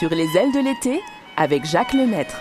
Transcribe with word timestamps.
Sur 0.00 0.08
les 0.08 0.34
ailes 0.34 0.50
de 0.50 0.60
l'été 0.60 1.02
avec 1.36 1.66
Jacques 1.66 1.92
Lemaître. 1.92 2.40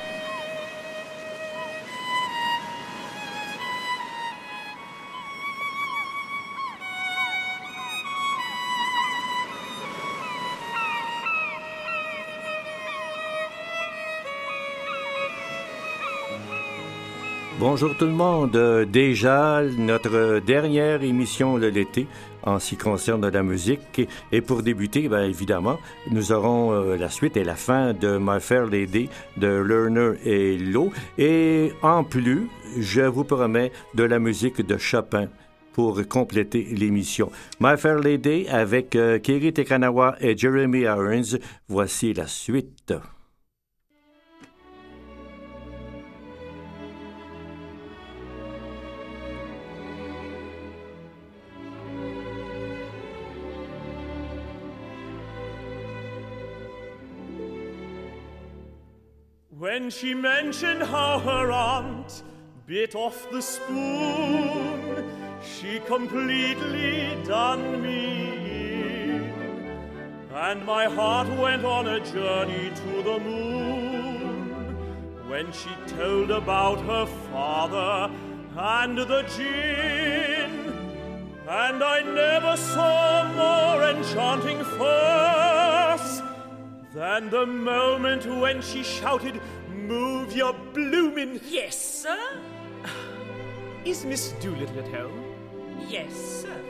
Bonjour 17.59 17.93
tout 17.97 18.05
le 18.05 18.11
monde. 18.13 18.55
Euh, 18.55 18.85
Déjà 18.85 19.61
notre 19.77 20.39
dernière 20.39 21.03
émission 21.03 21.57
de 21.57 21.67
l'été 21.67 22.07
en 22.49 22.59
ce 22.59 22.69
qui 22.69 22.77
concerne 22.77 23.27
la 23.29 23.43
musique. 23.43 24.07
Et 24.31 24.41
pour 24.41 24.63
débuter, 24.63 25.07
bien 25.07 25.23
évidemment, 25.23 25.77
nous 26.11 26.31
aurons 26.31 26.73
euh, 26.73 26.97
la 26.97 27.09
suite 27.09 27.37
et 27.37 27.43
la 27.43 27.55
fin 27.55 27.93
de 27.93 28.17
My 28.19 28.39
Fair 28.39 28.65
Lady 28.65 29.09
de 29.37 29.47
Lerner 29.47 30.13
et 30.25 30.57
Lowe. 30.57 30.91
Et 31.17 31.71
en 31.81 32.03
plus, 32.03 32.47
je 32.77 33.01
vous 33.01 33.23
promets 33.23 33.71
de 33.93 34.03
la 34.03 34.19
musique 34.19 34.65
de 34.65 34.77
Chopin 34.77 35.27
pour 35.73 36.01
compléter 36.07 36.67
l'émission. 36.71 37.31
My 37.59 37.77
Fair 37.77 37.99
Lady 37.99 38.47
avec 38.49 38.95
euh, 38.95 39.19
Kiri 39.19 39.53
Tekanawa 39.53 40.15
et 40.19 40.35
Jeremy 40.37 40.81
Irons. 40.81 41.37
Voici 41.67 42.13
la 42.13 42.27
suite. 42.27 42.93
She 59.89 60.13
mentioned 60.13 60.83
how 60.83 61.17
her 61.17 61.51
aunt 61.51 62.21
bit 62.67 62.93
off 62.93 63.29
the 63.31 63.41
spoon, 63.41 65.09
she 65.41 65.79
completely 65.79 67.17
done 67.25 67.81
me 67.81 69.07
in. 69.07 69.33
And 70.31 70.63
my 70.63 70.85
heart 70.85 71.27
went 71.39 71.65
on 71.65 71.87
a 71.87 71.99
journey 71.99 72.69
to 72.69 73.03
the 73.03 73.19
moon 73.19 74.49
when 75.27 75.51
she 75.51 75.71
told 75.87 76.29
about 76.29 76.79
her 76.81 77.07
father 77.31 78.13
and 78.57 78.95
the 78.95 79.23
gin. 79.35 80.51
And 81.47 81.83
I 81.83 82.03
never 82.03 82.55
saw 82.55 83.27
more 83.33 83.83
enchanting 83.89 84.63
farce 84.77 86.21
than 86.93 87.29
the 87.29 87.45
moment 87.45 88.25
when 88.25 88.61
she 88.61 88.83
shouted, 88.83 89.39
Move 89.89 90.35
your 90.35 90.53
bloomin'. 90.53 91.41
Yes, 91.49 91.75
sir? 91.75 92.15
Is 93.83 94.05
Miss 94.05 94.33
Doolittle 94.33 94.77
at 94.77 94.87
home? 94.89 95.23
Yes, 95.87 96.13
sir. 96.13 96.61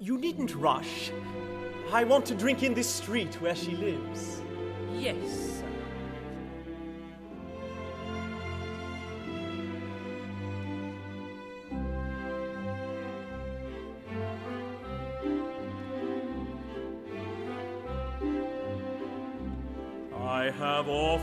You 0.00 0.16
needn't 0.16 0.54
rush. 0.54 1.12
I 1.92 2.04
want 2.04 2.24
to 2.26 2.34
drink 2.34 2.62
in 2.62 2.72
this 2.72 2.88
street 2.88 3.34
where 3.42 3.54
she 3.54 3.76
lives. 3.76 4.40
Yes, 4.94 5.16
sir. 5.60 5.73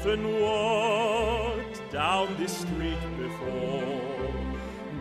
Often 0.02 0.42
walked 0.42 1.92
down 1.92 2.36
this 2.38 2.58
street 2.58 2.98
before, 3.20 4.02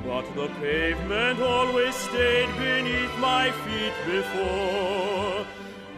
but 0.05 0.27
the 0.35 0.49
pavement 0.61 1.41
always 1.41 1.95
stayed 1.95 2.55
beneath 2.59 3.19
my 3.19 3.51
feet 3.51 3.95
before. 4.05 5.47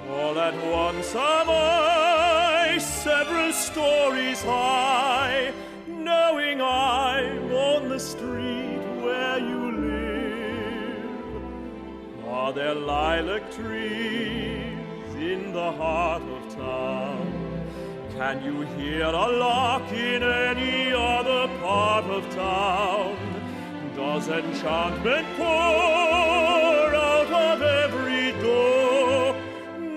All 0.08 0.38
at 0.38 0.54
once 0.70 1.16
am 1.16 1.48
I 1.50 2.78
several 2.78 3.52
stories 3.52 4.40
high, 4.42 5.52
knowing 5.88 6.60
I'm 6.60 7.52
on 7.52 7.88
the 7.88 7.98
street 7.98 8.84
where 9.02 9.38
you 9.40 9.72
live. 9.82 11.42
Are 12.28 12.52
there 12.52 12.76
lilac 12.76 13.50
trees 13.50 15.14
in 15.16 15.52
the 15.52 15.72
heart? 15.72 16.31
Can 18.22 18.38
you 18.44 18.60
hear 18.76 19.06
a 19.06 19.28
lark 19.44 19.90
in 19.90 20.22
any 20.22 20.92
other 20.92 21.48
part 21.60 22.04
of 22.04 22.22
town? 22.32 23.16
Does 23.96 24.28
enchantment 24.28 25.26
pour 25.36 26.94
out 27.10 27.32
of 27.48 27.62
every 27.62 28.30
door? 28.40 29.34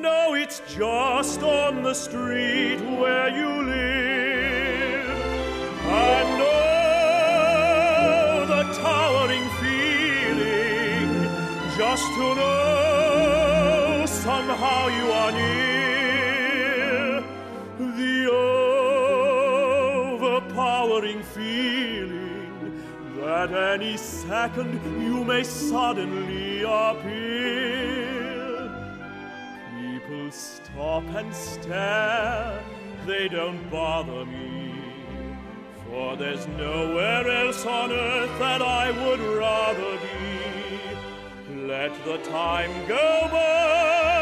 No, 0.01 0.33
it's 0.33 0.59
just 0.67 1.43
on 1.43 1.83
the 1.83 1.93
street 1.93 2.81
where 2.99 3.29
you 3.29 3.47
live. 3.61 5.07
And 5.85 6.41
oh, 6.41 7.65
the 8.53 8.63
towering 8.73 9.47
feeling 9.61 11.11
just 11.77 12.07
to 12.17 12.35
know 12.39 14.05
somehow 14.07 14.87
you 14.87 15.11
are 15.11 15.31
near. 15.31 15.64
Any 23.75 23.97
second 23.97 24.71
you 25.03 25.21
may 25.25 25.43
suddenly 25.43 26.61
appear. 26.61 28.21
People 29.77 30.31
stop 30.31 31.03
and 31.19 31.35
stare, 31.35 32.63
they 33.05 33.27
don't 33.27 33.69
bother 33.69 34.25
me. 34.25 34.73
For 35.89 36.15
there's 36.15 36.47
nowhere 36.47 37.27
else 37.27 37.65
on 37.65 37.91
earth 37.91 38.39
that 38.39 38.61
I 38.61 38.91
would 38.91 39.19
rather 39.19 39.97
be. 40.07 41.67
Let 41.67 41.91
the 42.05 42.17
time 42.19 42.71
go 42.87 43.27
by. 43.29 44.14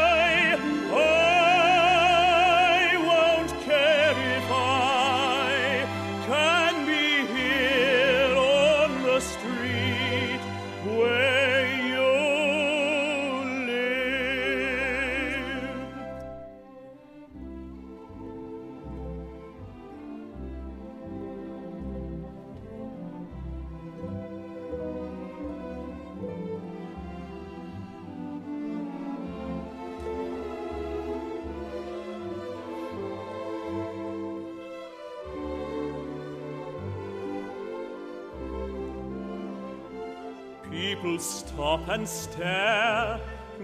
People 41.04 41.18
stop 41.18 41.86
and 41.88 42.08
stare, 42.08 43.20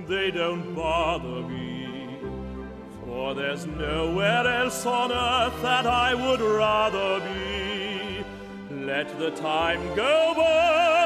they 0.06 0.30
don't 0.30 0.74
bother 0.74 1.40
me. 1.48 2.18
For 3.02 3.32
there's 3.32 3.64
nowhere 3.64 4.46
else 4.46 4.84
on 4.84 5.10
earth 5.10 5.62
that 5.62 5.86
I 5.86 6.12
would 6.12 6.42
rather 6.42 7.18
be. 7.20 8.22
Let 8.84 9.18
the 9.18 9.30
time 9.30 9.80
go 9.96 10.34
by. 10.36 10.99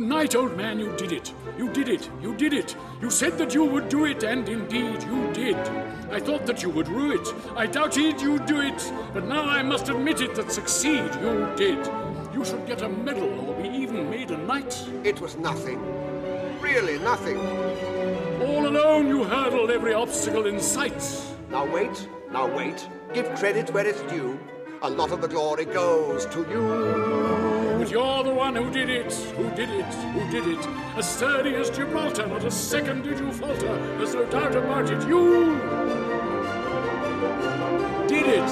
Tonight, 0.00 0.34
old 0.34 0.56
man, 0.56 0.78
you 0.80 0.96
did 0.96 1.12
it. 1.12 1.34
You 1.58 1.68
did 1.68 1.86
it. 1.86 2.08
You 2.22 2.34
did 2.34 2.54
it. 2.54 2.74
You 3.02 3.10
said 3.10 3.36
that 3.36 3.52
you 3.52 3.66
would 3.66 3.90
do 3.90 4.06
it, 4.06 4.22
and 4.22 4.48
indeed 4.48 5.02
you 5.02 5.30
did. 5.34 5.58
I 6.10 6.18
thought 6.18 6.46
that 6.46 6.62
you 6.62 6.70
would 6.70 6.88
rue 6.88 7.20
it. 7.20 7.34
I 7.54 7.66
doubted 7.66 8.18
you'd 8.18 8.46
do 8.46 8.62
it. 8.62 8.92
But 9.12 9.26
now 9.26 9.42
I 9.42 9.62
must 9.62 9.90
admit 9.90 10.22
it 10.22 10.34
that 10.36 10.50
succeed 10.50 11.04
you 11.20 11.52
did. 11.54 11.86
You 12.32 12.46
should 12.46 12.66
get 12.66 12.80
a 12.80 12.88
medal 12.88 13.28
or 13.46 13.62
be 13.62 13.68
even 13.68 14.08
made 14.08 14.30
a 14.30 14.38
knight. 14.38 14.74
It 15.04 15.20
was 15.20 15.36
nothing. 15.36 15.78
Really 16.62 16.98
nothing. 17.00 17.36
All 18.40 18.66
alone 18.66 19.06
you 19.06 19.24
hurdled 19.24 19.70
every 19.70 19.92
obstacle 19.92 20.46
in 20.46 20.60
sight. 20.60 21.04
Now 21.50 21.70
wait, 21.70 22.08
now 22.32 22.46
wait. 22.46 22.88
Give 23.12 23.26
credit 23.34 23.70
where 23.74 23.86
it's 23.86 24.00
due. 24.10 24.40
A 24.80 24.88
lot 24.88 25.10
of 25.12 25.20
the 25.20 25.28
glory 25.28 25.66
goes 25.66 26.24
to 26.24 26.38
you. 26.48 27.69
But 27.80 27.90
you're 27.90 28.22
the 28.22 28.34
one 28.34 28.54
who 28.56 28.70
did 28.70 28.90
it, 28.90 29.10
who 29.10 29.48
did 29.56 29.70
it, 29.70 29.86
who 29.86 30.30
did 30.30 30.46
it. 30.46 30.66
As 30.98 31.16
sturdy 31.16 31.54
as 31.54 31.70
Gibraltar, 31.70 32.26
not 32.26 32.44
a 32.44 32.50
second 32.50 33.04
did 33.04 33.18
you 33.18 33.32
falter. 33.32 33.74
There's 33.96 34.14
no 34.14 34.26
doubt 34.26 34.54
about 34.54 34.90
it. 34.90 35.08
You 35.08 35.54
did 38.06 38.26
it. 38.26 38.50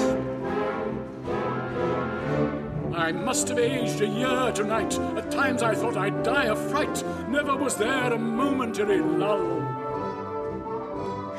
I 2.95 3.11
must 3.11 3.49
have 3.49 3.59
aged 3.59 4.01
a 4.01 4.07
year 4.07 4.51
tonight. 4.51 4.97
At 4.97 5.29
times 5.29 5.61
I 5.61 5.75
thought 5.75 5.95
I'd 5.95 6.23
die 6.23 6.45
of 6.45 6.59
fright. 6.71 7.03
Never 7.29 7.55
was 7.55 7.75
there 7.75 8.11
a 8.11 8.17
momentary 8.17 8.99
lull. 8.99 9.61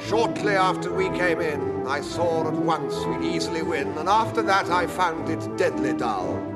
Shortly 0.06 0.54
after 0.54 0.92
we 0.92 1.08
came 1.18 1.40
in, 1.40 1.88
I 1.88 2.02
saw 2.02 2.46
at 2.46 2.54
once 2.54 2.94
we'd 3.06 3.34
easily 3.34 3.62
win, 3.62 3.88
and 3.98 4.08
after 4.08 4.42
that 4.42 4.70
I 4.70 4.86
found 4.86 5.28
it 5.28 5.56
deadly 5.56 5.92
dull. 5.92 6.49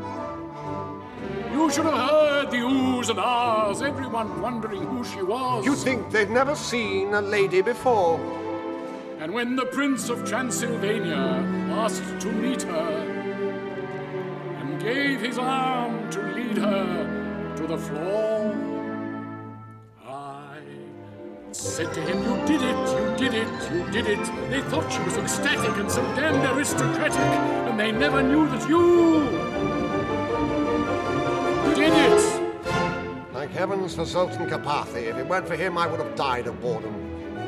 You 1.55 1.71
should 1.71 1.85
have 1.85 2.11
heard 2.11 2.51
the 2.51 2.57
oohs 2.57 3.11
and 3.11 3.19
ahs, 3.21 3.81
everyone 3.81 4.43
wondering 4.43 4.83
who 4.83 5.05
she 5.05 5.23
was. 5.23 5.65
You'd 5.65 5.79
think 5.79 6.11
they'd 6.11 6.29
never 6.29 6.57
seen 6.57 7.15
a 7.15 7.23
lady 7.23 7.63
before. 7.63 8.19
And 9.21 9.33
when 9.33 9.55
the 9.55 9.67
Prince 9.67 10.09
of 10.09 10.29
Transylvania 10.29 11.15
asked 11.71 12.21
to 12.23 12.33
meet 12.33 12.63
her 12.63 12.91
and 14.59 14.83
gave 14.83 15.21
his 15.21 15.39
arm 15.39 16.11
to 16.11 16.23
lead 16.23 16.59
her 16.59 17.55
to 17.57 17.67
the 17.69 17.79
floor, 17.79 18.53
I 20.05 20.59
said 21.53 21.95
to 21.95 22.01
him, 22.01 22.19
You 22.25 22.47
did 22.49 22.63
it, 22.63 22.81
you 22.99 23.17
did 23.17 23.35
it, 23.35 23.73
you 23.73 23.91
did 23.93 24.07
it. 24.09 24.51
They 24.51 24.61
thought 24.63 24.93
she 24.93 25.03
was 25.05 25.17
ecstatic 25.19 25.77
and 25.77 25.89
so 25.89 26.03
damned 26.17 26.45
aristocratic, 26.57 27.31
and 27.69 27.79
they 27.79 27.93
never 27.93 28.25
knew 28.25 28.49
that 28.49 28.69
you 28.69 29.44
did 31.75 31.93
it. 31.93 32.65
Thank 33.33 33.51
heavens 33.51 33.95
for 33.95 34.05
Zoltan 34.05 34.49
Karpathy. 34.49 35.05
If 35.05 35.17
it 35.17 35.27
weren't 35.27 35.49
for 35.49 35.57
him, 35.57 35.77
I 35.77 35.87
would 35.87 36.01
have 36.01 36.15
died 36.15 36.47
of 36.47 36.61
boredom. 36.61 36.95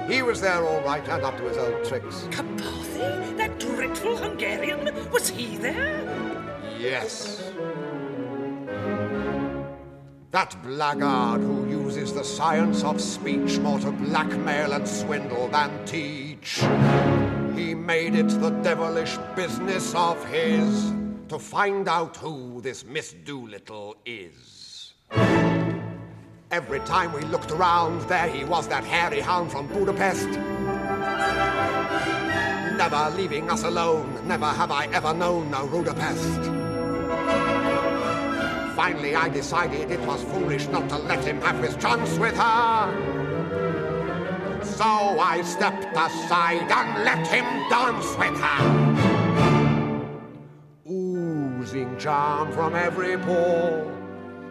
He 0.09 0.23
was 0.23 0.41
there 0.41 0.65
all 0.67 0.81
right 0.83 1.07
and 1.09 1.23
up 1.23 1.37
to 1.39 1.45
his 1.45 1.57
old 1.57 1.85
tricks. 1.85 2.29
Karpathy? 2.31 3.37
That 3.37 3.59
dreadful 3.59 4.17
Hungarian? 4.17 5.11
Was 5.11 5.29
he 5.29 5.57
there? 5.57 6.03
Yes. 6.79 7.53
That 10.33 10.61
blackguard 10.63 11.41
who 11.41 11.69
uses 11.69 12.13
the 12.13 12.25
science 12.25 12.85
of 12.85 13.01
speech 13.01 13.59
more 13.59 13.79
to 13.81 13.91
blackmail 13.91 14.73
and 14.73 14.87
swindle 14.87 15.49
than 15.49 15.85
teach. 15.87 16.61
He 17.55 17.75
made 17.75 18.15
it 18.15 18.29
the 18.41 18.51
devilish 18.51 19.17
business 19.35 19.95
of 19.95 20.23
his 20.27 20.93
to 21.29 21.39
find 21.39 21.89
out 21.89 22.17
who 22.17 22.61
this 22.61 22.85
Miss 22.85 23.13
Doolittle 23.13 23.97
is. 24.07 24.95
Every 26.51 26.79
time 26.81 27.13
we 27.13 27.23
looked 27.23 27.51
around, 27.51 28.03
there 28.09 28.29
he 28.29 28.45
was, 28.45 28.69
that 28.69 28.85
hairy 28.85 29.21
hound 29.21 29.51
from 29.51 29.67
Budapest. 29.67 30.29
Never 32.77 33.11
leaving 33.17 33.51
us 33.51 33.65
alone, 33.65 34.29
never 34.29 34.47
have 34.47 34.71
I 34.71 34.87
ever 34.93 35.13
known 35.13 35.53
a 35.53 35.65
ruder 35.65 35.95
pest. 35.95 36.41
Finally, 38.77 39.17
I 39.17 39.29
decided 39.29 39.91
it 39.91 40.01
was 40.01 40.23
foolish 40.25 40.69
not 40.69 40.89
to 40.91 40.99
let 40.99 41.25
him 41.25 41.41
have 41.41 41.63
his 41.63 41.75
chance 41.77 42.17
with 42.19 42.37
her. 42.37 43.25
So 44.63 44.85
I 44.85 45.43
stepped 45.43 45.87
aside 45.97 46.71
and 46.71 47.05
let 47.05 47.27
him 47.27 47.45
dance 47.69 48.17
with 48.17 48.39
her. 48.41 49.16
Oozing 51.67 51.99
charm 51.99 52.53
from 52.53 52.77
every 52.77 53.19
pore, 53.19 53.93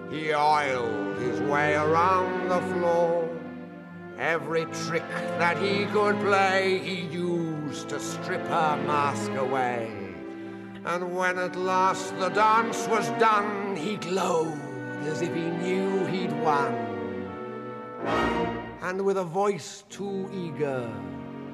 he 0.09 0.33
oiled 0.33 1.17
his 1.17 1.39
way 1.39 1.73
around 1.73 2.49
the 2.49 2.59
floor. 2.73 3.29
Every 4.19 4.65
trick 4.65 5.07
that 5.39 5.57
he 5.57 5.85
could 5.85 6.19
play, 6.19 6.79
he 6.79 7.07
used 7.07 7.87
to 7.87 8.01
strip 8.01 8.45
her 8.47 8.75
mask 8.85 9.31
away. 9.31 10.13
And 10.83 11.15
when 11.15 11.39
at 11.39 11.55
last 11.55 12.19
the 12.19 12.27
dance 12.27 12.85
was 12.89 13.07
done, 13.11 13.77
he 13.77 13.95
glowed 13.95 14.59
as 15.05 15.21
if 15.21 15.33
he 15.33 15.49
knew 15.63 16.05
he'd 16.07 16.33
won. 16.43 16.75
And 18.81 19.05
with 19.05 19.17
a 19.17 19.23
voice 19.23 19.85
too 19.89 20.29
eager 20.33 20.83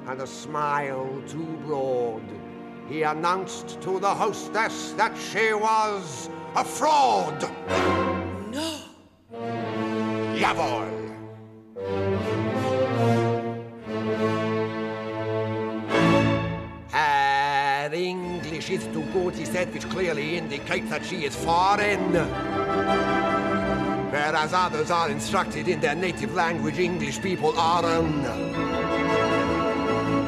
and 0.08 0.20
a 0.22 0.26
smile 0.26 1.22
too 1.28 1.56
broad, 1.64 2.41
he 2.88 3.02
announced 3.02 3.80
to 3.82 3.98
the 3.98 4.08
hostess 4.08 4.92
that 4.92 5.16
she 5.16 5.52
was 5.52 6.28
a 6.54 6.64
fraud. 6.64 7.42
No. 8.50 8.78
Jawohl. 10.36 10.88
Her 16.90 17.90
English 17.92 18.70
is 18.70 18.84
too 18.86 19.04
good, 19.12 19.34
he 19.34 19.44
said, 19.44 19.72
which 19.72 19.88
clearly 19.88 20.36
indicates 20.36 20.90
that 20.90 21.04
she 21.04 21.24
is 21.24 21.34
foreign. 21.34 22.12
Whereas 24.10 24.52
others 24.52 24.90
are 24.90 25.08
instructed 25.10 25.68
in 25.68 25.80
their 25.80 25.94
native 25.94 26.34
language, 26.34 26.78
English 26.78 27.20
people 27.22 27.58
aren't. 27.58 28.71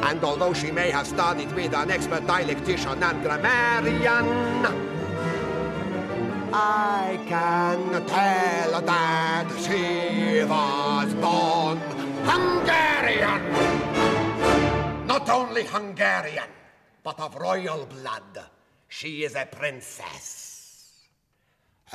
And 0.07 0.23
although 0.23 0.53
she 0.53 0.71
may 0.71 0.91
have 0.91 1.07
studied 1.07 1.51
with 1.53 1.73
an 1.73 1.89
expert 1.89 2.27
dialectician 2.27 3.01
and 3.01 3.23
grammarian, 3.23 4.27
I 6.53 7.19
can 7.27 8.05
tell 8.05 8.81
that 8.81 9.47
she 9.65 10.43
was 10.43 11.13
born 11.15 11.79
Hungarian. 12.23 13.41
Not 15.07 15.27
only 15.27 15.65
Hungarian, 15.65 16.51
but 17.03 17.19
of 17.19 17.35
royal 17.35 17.87
blood. 17.87 18.45
She 18.87 19.23
is 19.23 19.35
a 19.35 19.47
princess. 19.47 20.44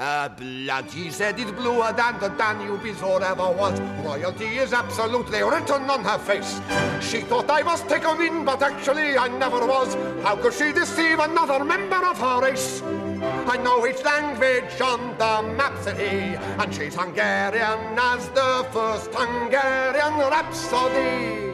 Her 0.00 0.30
blood, 0.34 0.86
he 0.86 1.10
said, 1.10 1.38
is 1.38 1.52
bluer 1.52 1.92
than 1.92 2.18
the 2.20 2.28
Danube 2.28 2.96
or 3.04 3.22
ever 3.22 3.50
was. 3.50 3.78
Royalty 4.02 4.56
is 4.56 4.72
absolutely 4.72 5.42
written 5.42 5.90
on 5.90 6.02
her 6.02 6.16
face. 6.16 6.58
She 7.06 7.20
thought 7.20 7.50
I 7.50 7.60
was 7.60 7.82
taken 7.82 8.18
in, 8.22 8.46
but 8.46 8.62
actually 8.62 9.18
I 9.18 9.28
never 9.28 9.66
was. 9.66 9.94
How 10.22 10.36
could 10.36 10.54
she 10.54 10.72
deceive 10.72 11.18
another 11.18 11.62
member 11.62 12.02
of 12.02 12.18
her 12.18 12.40
race? 12.40 12.80
I 12.82 13.58
know 13.62 13.86
each 13.86 14.02
language 14.02 14.80
on 14.80 15.18
the 15.18 15.42
map, 15.54 15.76
said 15.82 15.98
he, 15.98 16.34
and 16.34 16.74
she's 16.74 16.94
Hungarian 16.94 17.98
as 17.98 18.26
the 18.30 18.66
first 18.72 19.10
Hungarian 19.12 20.14
rhapsody. 20.30 21.50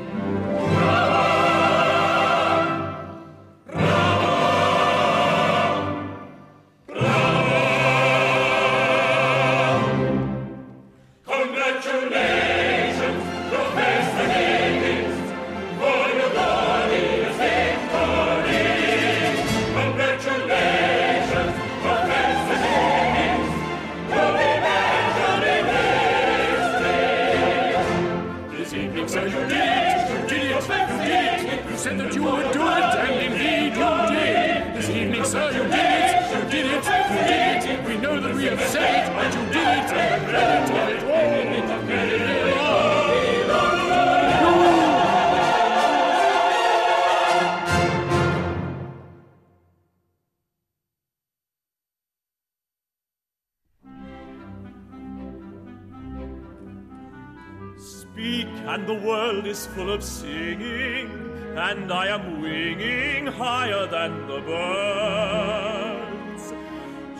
Full 59.76 59.92
of 59.92 60.02
singing, 60.02 61.08
and 61.54 61.92
I 61.92 62.06
am 62.06 62.40
winging 62.40 63.26
higher 63.26 63.86
than 63.86 64.26
the 64.26 64.40
birds. 64.40 66.54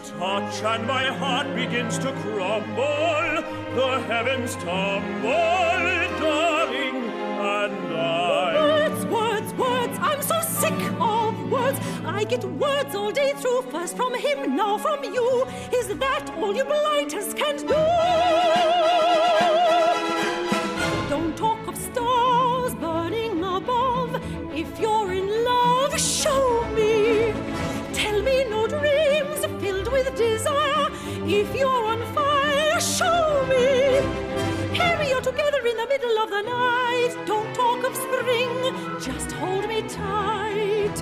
Touch, 0.08 0.62
and 0.62 0.86
my 0.86 1.04
heart 1.04 1.54
begins 1.54 1.98
to 1.98 2.10
crumble, 2.22 3.42
the 3.74 4.00
heavens 4.08 4.54
tumble, 4.54 6.08
darling, 6.18 7.10
and 7.58 7.94
I. 7.94 8.54
Words, 8.54 9.04
words, 9.04 9.52
words, 9.52 9.98
I'm 10.00 10.22
so 10.22 10.40
sick 10.40 10.72
of 10.98 11.50
words. 11.50 11.78
I 12.06 12.24
get 12.24 12.42
words 12.42 12.94
all 12.94 13.12
day 13.12 13.34
through, 13.36 13.66
first 13.70 13.98
from 13.98 14.14
him, 14.14 14.56
now 14.56 14.78
from 14.78 15.04
you. 15.04 15.44
Is 15.74 15.88
that 15.88 16.30
all 16.38 16.56
you 16.56 16.64
blighters 16.64 17.34
can 17.34 17.58
do? 17.66 18.65
Tight. 39.96 40.96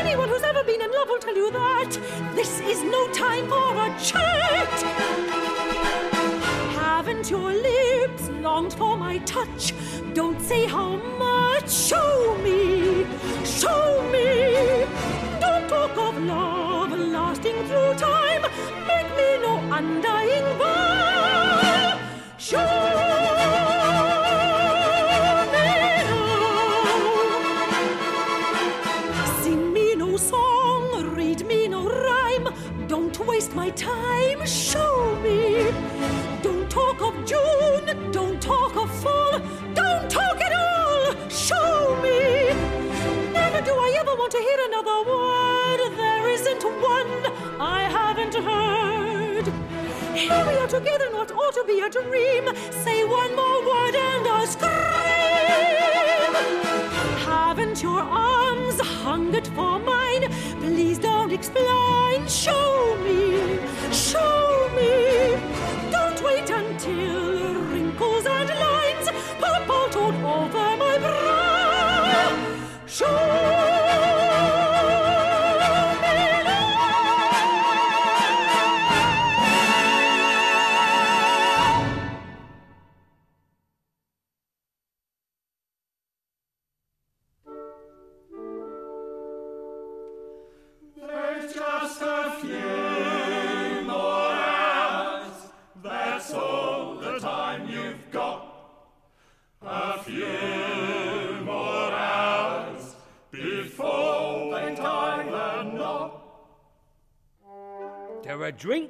Anyone 0.00 0.28
who's 0.28 0.42
ever 0.42 0.62
been 0.64 0.80
in 0.80 0.90
love 0.90 1.08
will 1.08 1.18
tell 1.26 1.36
you 1.36 1.50
that 1.50 1.90
this 2.34 2.60
is 2.60 2.82
no 2.82 3.02
time 3.12 3.46
for 3.52 3.68
a 3.86 3.88
chat. 4.10 4.74
Haven't 6.80 7.30
your 7.30 7.52
lips 7.52 8.28
longed 8.46 8.74
for 8.74 8.96
my 8.96 9.18
touch? 9.18 9.72
Don't 10.14 10.40
say 10.40 10.66
how 10.66 10.96
much. 11.24 11.70
Show 11.70 12.36
me, 12.46 13.06
show 13.44 13.84
me. 14.14 14.28
Don't 15.40 15.66
talk 15.68 15.96
of 16.06 16.14
love 16.22 16.92
lasting 17.16 17.58
through 17.68 17.94
time. 17.94 18.42
Make 18.90 19.10
me 19.18 19.28
no 19.46 19.54
undying 19.78 20.17
together, 50.78 51.10
what 51.10 51.30
ought 51.32 51.54
to 51.54 51.64
be 51.66 51.80
a 51.80 51.90
dream. 51.90 52.44
Say 52.84 53.02
one 53.04 53.34
more 53.34 53.47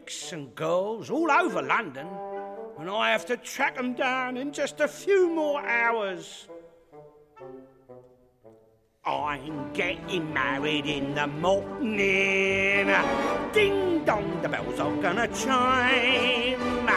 drinks 0.09 0.33
and 0.33 0.55
girls 0.55 1.11
all 1.11 1.31
over 1.31 1.61
London, 1.61 2.07
and 2.79 2.89
I 2.89 3.11
have 3.11 3.27
to 3.27 3.37
track 3.37 3.77
them 3.77 3.93
down 3.93 4.39
in 4.39 4.53
just 4.53 4.81
a 4.81 4.89
few 4.89 5.29
more 5.29 5.61
hours. 5.67 6.49
I'm 9.05 9.71
getting 9.75 10.33
married 10.33 10.87
in 10.87 11.15
the 11.15 11.27
morning. 11.27 12.89
Ding 13.53 14.05
dong, 14.05 14.41
the 14.41 14.49
bells 14.49 14.81
are 14.81 14.97
gonna 14.97 15.29
chime. 15.29 16.89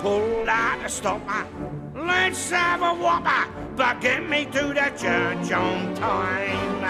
Pull 0.00 0.48
out 0.48 0.82
the 0.82 0.88
stopper, 0.88 1.46
let's 1.94 2.50
have 2.50 2.82
a 2.82 2.94
whopper, 2.94 3.50
but 3.74 4.02
get 4.02 4.28
me 4.28 4.44
to 4.46 4.74
the 4.80 4.92
church 4.98 5.50
on 5.52 5.94
time. 5.94 6.84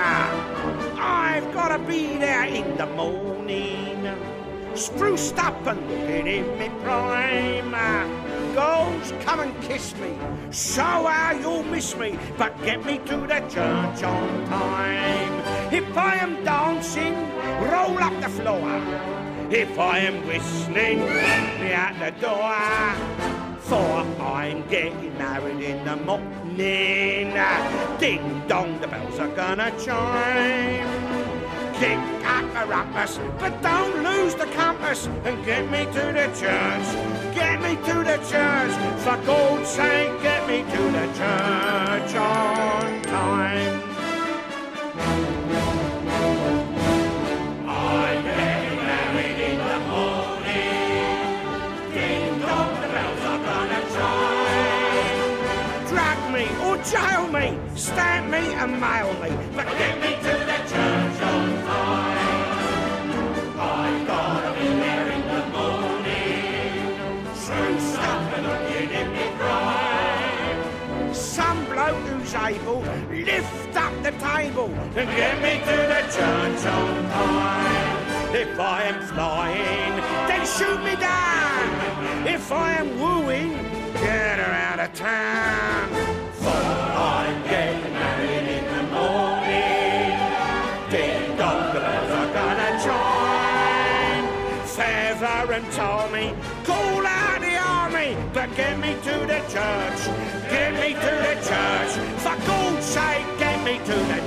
I've 0.98 1.54
gotta 1.54 1.78
be 1.78 2.18
there 2.18 2.44
in 2.44 2.76
the 2.76 2.86
morning 2.86 4.33
spruced 4.76 5.38
up 5.38 5.66
and 5.66 5.80
looking 5.88 6.26
in 6.26 6.58
me 6.58 6.68
prime. 6.82 7.70
Girls, 8.54 9.12
come 9.24 9.40
and 9.40 9.62
kiss 9.62 9.94
me, 9.96 10.16
show 10.52 10.82
how 10.82 11.32
you'll 11.32 11.64
miss 11.64 11.96
me, 11.96 12.18
but 12.38 12.56
get 12.62 12.84
me 12.84 12.98
to 12.98 13.16
the 13.18 13.40
church 13.48 14.02
on 14.04 14.46
time. 14.46 15.72
If 15.72 15.96
I 15.96 16.16
am 16.16 16.44
dancing, 16.44 17.14
roll 17.70 17.98
up 17.98 18.20
the 18.20 18.28
floor. 18.28 18.82
If 19.50 19.78
I 19.78 19.98
am 19.98 20.26
whistling, 20.26 21.00
me 21.00 21.72
out 21.72 21.98
the 21.98 22.10
door. 22.20 22.54
For 23.60 24.04
I'm 24.22 24.66
getting 24.68 25.16
married 25.18 25.60
in 25.60 25.84
the 25.84 25.96
morning. 25.96 27.34
Ding 27.98 28.42
dong, 28.46 28.80
the 28.80 28.86
bells 28.86 29.18
are 29.18 29.34
gonna 29.34 29.72
chime 29.84 31.03
a 31.82 32.66
rumpus, 32.66 33.18
but 33.38 33.60
don't 33.62 34.02
lose 34.02 34.34
the 34.34 34.46
compass 34.46 35.06
and 35.24 35.44
get 35.44 35.70
me 35.70 35.84
to 35.86 35.92
the 35.92 36.30
church. 36.38 37.34
Get 37.34 37.60
me 37.60 37.76
to 37.76 38.04
the 38.04 38.18
church, 38.30 38.72
for 39.02 39.16
God's 39.26 39.68
sake, 39.68 40.22
get 40.22 40.46
me 40.46 40.62
to 40.62 40.82
the 40.98 41.06
church 41.18 42.14
on 42.16 43.02
time. 43.02 43.93
Jail 56.90 57.26
me, 57.28 57.58
stamp 57.76 58.30
me 58.30 58.52
and 58.52 58.78
mail 58.78 59.12
me, 59.14 59.30
but 59.56 59.66
get 59.78 59.98
me 60.00 60.16
to 60.16 60.32
the 60.50 60.58
church 60.68 61.22
on 61.22 61.48
time. 61.64 63.10
I 63.58 64.04
gotta 64.06 64.52
be 64.60 64.68
there 64.68 65.08
in 65.16 65.22
the 65.32 65.42
morning, 65.56 66.86
spruced 67.34 67.98
up 67.98 68.34
and 68.36 68.46
looking 68.46 68.90
in 68.90 69.12
me 69.12 69.26
prime. 69.38 71.14
Some 71.14 71.64
bloke 71.66 72.06
who's 72.08 72.34
able, 72.34 72.80
lift 73.10 73.76
up 73.76 73.94
the 74.02 74.12
table 74.12 74.70
and 74.96 75.08
get 75.16 75.40
me 75.40 75.60
to 75.60 75.76
the 75.92 76.02
church 76.12 76.66
on 76.66 77.08
time. 77.10 78.34
If 78.34 78.58
I 78.60 78.82
am 78.84 79.00
flying, 79.06 79.94
then 80.28 80.44
shoot 80.46 80.80
me 80.84 80.96
down. 80.96 82.26
If 82.26 82.52
I 82.52 82.74
am 82.74 82.98
wooing, 83.00 83.52
get 83.94 84.38
her 84.38 84.52
out 84.52 84.80
of 84.80 84.92
town. 84.92 86.13
Get 98.56 98.78
me 98.78 98.94
to 98.94 99.14
the 99.26 99.40
church. 99.52 100.00
Get 100.50 100.74
me 100.74 100.94
to 100.94 101.12
the 101.26 101.34
church. 101.48 101.92
For 102.22 102.36
God's 102.46 102.86
sake, 102.86 103.26
get 103.38 103.64
me 103.64 103.78
to 103.78 103.96
the 104.12 104.23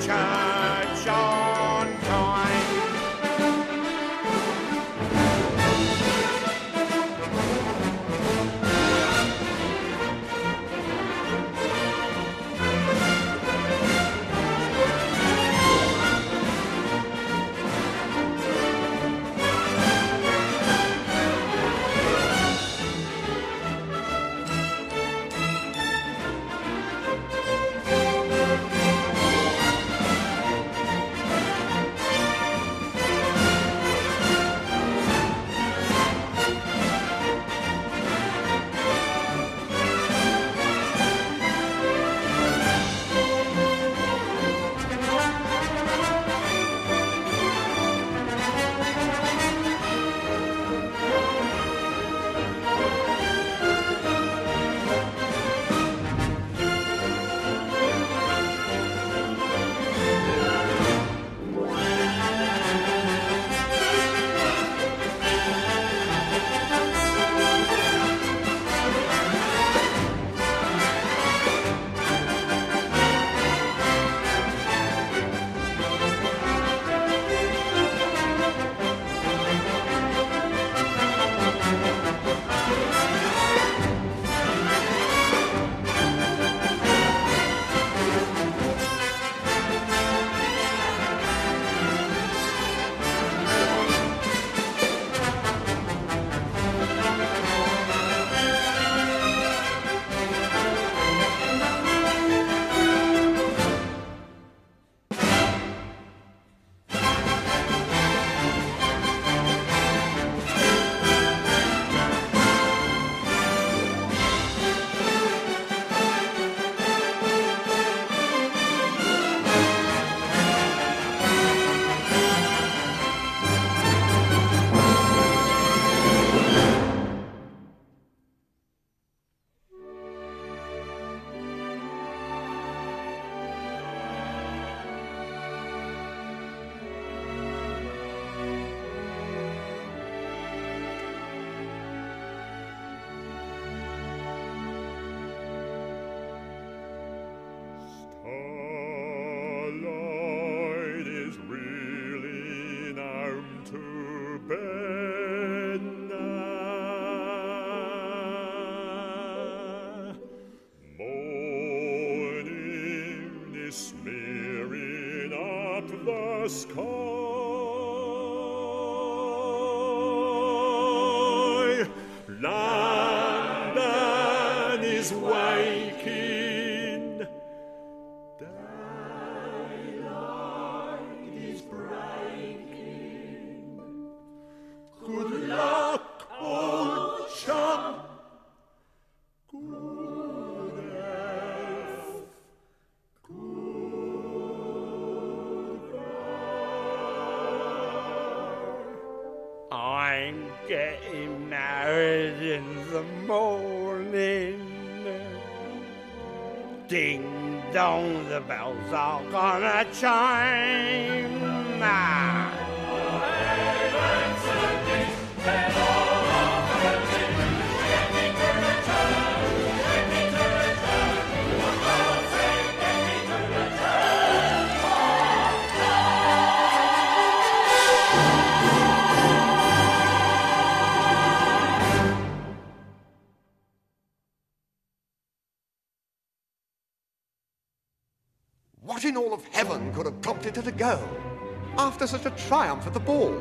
Such 242.08 242.26
a 242.26 242.30
triumph 242.30 242.88
at 242.88 242.94
the 242.94 243.02
ball? 243.02 243.34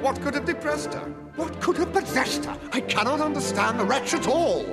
What 0.00 0.18
could 0.22 0.32
have 0.32 0.46
depressed 0.46 0.94
her? 0.94 1.06
What 1.36 1.60
could 1.60 1.76
have 1.76 1.92
possessed 1.92 2.46
her? 2.46 2.58
I 2.72 2.80
cannot 2.80 3.20
understand 3.20 3.78
the 3.78 3.84
wretch 3.84 4.14
at 4.14 4.26
all. 4.26 4.64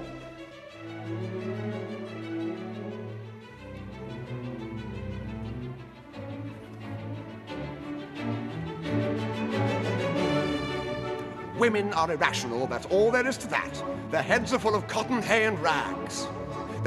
Women 11.57 11.91
are 11.91 12.09
irrational, 12.09 12.67
that's 12.67 12.85
all 12.85 13.11
there 13.11 13.27
is 13.27 13.37
to 13.39 13.47
that. 13.47 13.83
Their 14.11 14.23
heads 14.23 14.53
are 14.53 14.59
full 14.59 14.75
of 14.75 14.87
cotton, 14.87 15.21
hay, 15.21 15.43
and 15.43 15.61
rags. 15.61 16.29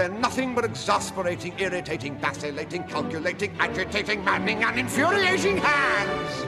They're 0.00 0.08
nothing 0.08 0.54
but 0.54 0.64
exasperating, 0.64 1.52
irritating, 1.58 2.18
vacillating, 2.18 2.84
calculating, 2.84 3.54
agitating, 3.58 4.24
maddening, 4.24 4.64
and 4.64 4.78
infuriating 4.78 5.58
hands. 5.58 6.46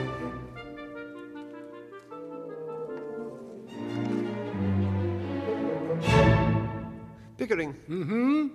Pickering. 7.37 7.75
Mm-hmm. 7.87 8.47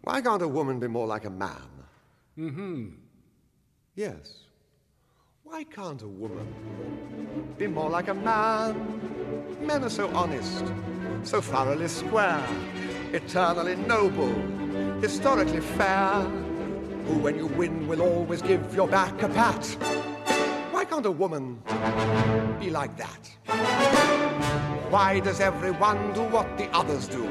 Why 0.00 0.22
can't 0.22 0.40
a 0.40 0.48
woman 0.48 0.80
be 0.80 0.86
more 0.86 1.06
like 1.06 1.26
a 1.26 1.30
man? 1.30 1.68
Mm-hmm. 2.38 2.86
Yes. 3.94 4.38
Why 5.42 5.64
can't 5.64 6.00
a 6.00 6.08
woman 6.08 6.46
be 7.58 7.66
more 7.66 7.90
like 7.90 8.08
a 8.08 8.14
man? 8.14 9.58
Men 9.60 9.84
are 9.84 9.90
so 9.90 10.08
honest, 10.16 10.64
so 11.24 11.42
thoroughly 11.42 11.88
square, 11.88 12.42
eternally 13.12 13.76
noble, 13.76 14.32
historically 15.00 15.60
fair, 15.60 16.20
who, 17.06 17.18
when 17.18 17.36
you 17.36 17.46
win, 17.46 17.86
will 17.86 18.02
always 18.02 18.42
give 18.42 18.74
your 18.74 18.88
back 18.88 19.22
a 19.22 19.28
pat. 19.28 19.64
Why 20.72 20.84
can't 20.84 21.06
a 21.06 21.10
woman 21.10 21.62
be 22.58 22.70
like 22.70 22.96
that? 22.96 23.30
Why 24.90 25.20
does 25.20 25.40
everyone 25.40 26.12
do 26.12 26.22
what 26.22 26.58
the 26.58 26.68
others 26.70 27.08
do? 27.08 27.28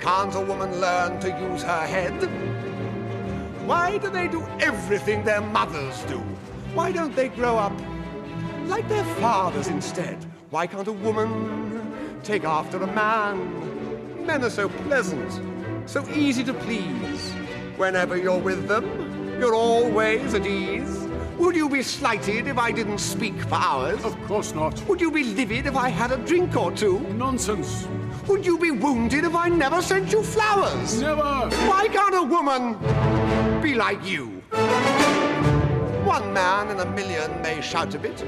Can't 0.00 0.34
a 0.34 0.40
woman 0.40 0.80
learn 0.80 1.20
to 1.20 1.28
use 1.28 1.62
her 1.62 1.86
head? 1.86 2.14
Why 3.66 3.98
do 3.98 4.08
they 4.08 4.28
do 4.28 4.42
everything 4.60 5.24
their 5.24 5.40
mothers 5.40 6.02
do? 6.04 6.18
Why 6.74 6.92
don't 6.92 7.14
they 7.14 7.28
grow 7.28 7.56
up 7.56 7.72
like 8.66 8.88
their 8.88 9.04
fathers 9.16 9.68
instead? 9.68 10.16
Why 10.50 10.66
can't 10.66 10.88
a 10.88 10.92
woman 10.92 12.20
take 12.22 12.44
after 12.44 12.82
a 12.82 12.86
man? 12.86 13.67
Men 14.28 14.44
are 14.44 14.50
so 14.50 14.68
pleasant, 14.68 15.40
so 15.88 16.06
easy 16.10 16.44
to 16.44 16.52
please. 16.52 17.32
Whenever 17.78 18.14
you're 18.14 18.38
with 18.38 18.68
them, 18.68 18.84
you're 19.40 19.54
always 19.54 20.34
at 20.34 20.46
ease. 20.46 21.08
Would 21.38 21.56
you 21.56 21.66
be 21.66 21.80
slighted 21.80 22.46
if 22.46 22.58
I 22.58 22.70
didn't 22.70 22.98
speak 22.98 23.40
for 23.40 23.54
hours? 23.54 24.04
Of 24.04 24.22
course 24.26 24.54
not. 24.54 24.86
Would 24.86 25.00
you 25.00 25.10
be 25.10 25.24
livid 25.24 25.64
if 25.64 25.76
I 25.76 25.88
had 25.88 26.12
a 26.12 26.18
drink 26.18 26.54
or 26.56 26.70
two? 26.72 26.98
Nonsense. 27.16 27.88
Would 28.26 28.44
you 28.44 28.58
be 28.58 28.70
wounded 28.70 29.24
if 29.24 29.34
I 29.34 29.48
never 29.48 29.80
sent 29.80 30.12
you 30.12 30.22
flowers? 30.22 31.00
Never. 31.00 31.48
Why 31.66 31.88
can't 31.88 32.14
a 32.14 32.22
woman 32.22 32.74
be 33.62 33.72
like 33.72 34.04
you? 34.04 34.26
One 36.04 36.34
man 36.34 36.68
in 36.70 36.80
a 36.80 36.90
million 36.90 37.40
may 37.40 37.62
shout 37.62 37.94
a 37.94 37.98
bit. 37.98 38.22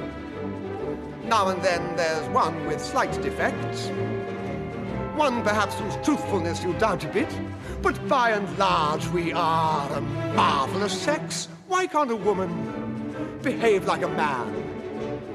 Now 1.24 1.48
and 1.48 1.62
then 1.62 1.94
there's 1.94 2.26
one 2.30 2.66
with 2.66 2.80
slight 2.80 3.12
defects. 3.20 3.90
One 5.20 5.42
perhaps 5.42 5.78
whose 5.78 5.96
truthfulness 5.96 6.64
you 6.64 6.72
doubt 6.78 7.04
a 7.04 7.08
bit. 7.08 7.28
But 7.82 8.08
by 8.08 8.30
and 8.30 8.48
large 8.58 9.06
we 9.08 9.34
are 9.34 9.92
a 9.92 10.00
marvelous 10.00 10.98
sex. 10.98 11.48
Why 11.68 11.86
can't 11.86 12.10
a 12.10 12.16
woman 12.16 12.50
behave 13.42 13.84
like 13.84 14.00
a 14.00 14.08
man? 14.08 14.48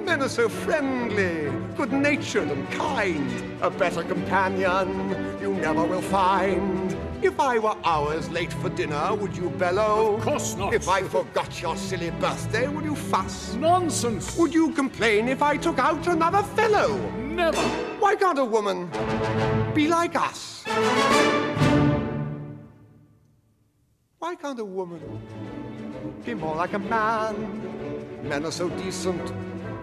Men 0.03 0.23
are 0.23 0.27
so 0.27 0.49
friendly, 0.49 1.51
good-natured 1.77 2.49
and 2.49 2.67
kind. 2.71 3.29
A 3.61 3.69
better 3.69 4.01
companion 4.01 4.89
you 5.39 5.53
never 5.53 5.85
will 5.85 6.01
find. 6.01 6.97
If 7.21 7.39
I 7.39 7.59
were 7.59 7.77
hours 7.83 8.27
late 8.31 8.53
for 8.53 8.69
dinner, 8.69 9.13
would 9.13 9.37
you 9.37 9.51
bellow? 9.51 10.15
Of 10.15 10.23
course 10.23 10.55
not. 10.55 10.73
If 10.73 10.89
I 10.89 11.03
forgot 11.03 11.61
your 11.61 11.75
silly 11.75 12.09
birthday, 12.09 12.67
would 12.67 12.85
you 12.85 12.95
fuss? 12.95 13.53
Nonsense. 13.53 14.35
Would 14.35 14.51
you 14.51 14.71
complain 14.71 15.27
if 15.27 15.43
I 15.43 15.57
took 15.57 15.77
out 15.77 16.07
another 16.07 16.41
fellow? 16.41 17.24
Never. 17.35 17.61
Why 17.99 18.15
can't 18.15 18.39
a 18.39 18.45
woman 18.45 18.89
be 19.73 19.89
like 19.89 20.15
us? 20.15 20.63
Why 24.19 24.35
can't 24.35 24.57
a 24.57 24.63
woman 24.63 25.01
be 26.23 26.33
more 26.33 26.55
like 26.55 26.71
a 26.71 26.79
man? 26.79 27.35
Men 28.23 28.45
are 28.45 28.51
so 28.51 28.69
decent, 28.69 29.33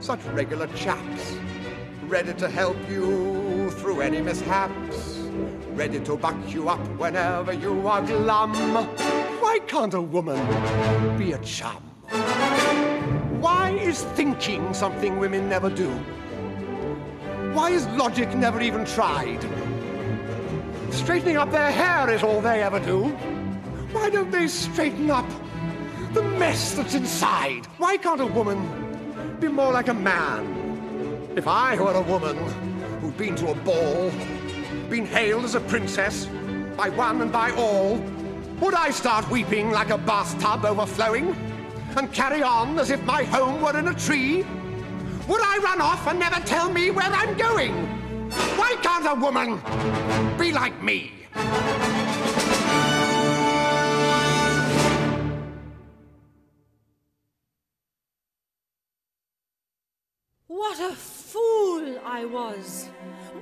such 0.01 0.25
regular 0.33 0.67
chaps, 0.69 1.37
ready 2.07 2.33
to 2.35 2.49
help 2.49 2.79
you 2.89 3.71
through 3.73 4.01
any 4.01 4.23
mishaps, 4.23 5.19
ready 5.75 6.01
to 6.01 6.17
buck 6.17 6.39
you 6.49 6.71
up 6.71 6.81
whenever 6.97 7.53
you 7.53 7.87
are 7.87 8.01
glum. 8.01 8.55
Why 9.43 9.59
can't 9.67 9.93
a 9.93 10.01
woman 10.01 10.41
be 11.19 11.33
a 11.33 11.39
chum? 11.41 11.83
Why 13.43 13.73
is 13.73 14.05
thinking 14.17 14.73
something 14.73 15.19
women 15.19 15.51
never 15.51 15.69
do? 15.69 15.93
Why 17.53 17.69
is 17.69 17.87
logic 17.89 18.35
never 18.35 18.63
even 18.63 18.87
tried? 18.87 19.41
Straightening 20.91 21.37
up 21.37 21.51
their 21.51 21.71
hair 21.71 22.09
is 22.09 22.23
all 22.23 22.41
they 22.41 22.63
ever 22.63 22.81
do. 22.81 23.09
Why 23.93 24.09
don't 24.09 24.31
they 24.31 24.49
straighten 24.49 25.11
up 25.11 25.29
the 26.15 26.23
mess 26.23 26.73
that's 26.75 26.95
inside? 26.95 27.67
Why 27.77 27.99
can't 27.99 28.23
a 28.23 28.27
woman 28.27 29.37
be 29.39 29.49
more 29.49 29.71
like 29.71 29.89
a 29.89 29.95
man? 29.95 31.33
If 31.37 31.47
I 31.47 31.77
were 31.77 31.93
a 31.93 32.01
woman 32.01 32.39
who'd 33.01 33.19
been 33.19 33.35
to 33.37 33.51
a 33.51 33.55
ball, 33.55 34.11
been 34.89 35.05
hailed 35.05 35.45
as 35.45 35.55
a 35.55 35.61
princess 35.61 36.25
by 36.75 36.89
one 36.89 37.21
and 37.21 37.31
by 37.31 37.51
all, 37.51 37.99
would 38.61 38.73
I 38.73 38.91
start 38.93 39.31
weeping 39.31 39.71
like 39.71 39.91
a 39.91 39.99
bathtub 39.99 40.65
overflowing 40.65 41.37
and 41.97 42.11
carry 42.15 42.43
on 42.43 42.79
as 42.79 42.89
if 42.89 43.03
my 43.05 43.25
home 43.25 43.61
were 43.61 43.79
in 43.79 43.89
a 43.89 43.95
tree? 43.95 44.47
Would 45.29 45.41
I 45.41 45.59
run 45.59 45.81
off 45.81 46.07
and 46.09 46.19
never 46.19 46.41
tell 46.41 46.69
me 46.69 46.91
where 46.91 47.07
I'm 47.07 47.37
going? 47.37 47.73
Why 48.59 48.77
can't 48.83 49.07
a 49.07 49.15
woman 49.15 49.61
be 50.37 50.51
like 50.53 50.83
me? 50.83 51.13
What 60.49 60.81
a 60.81 60.93
fool 60.95 61.99
I 62.05 62.25
was! 62.25 62.89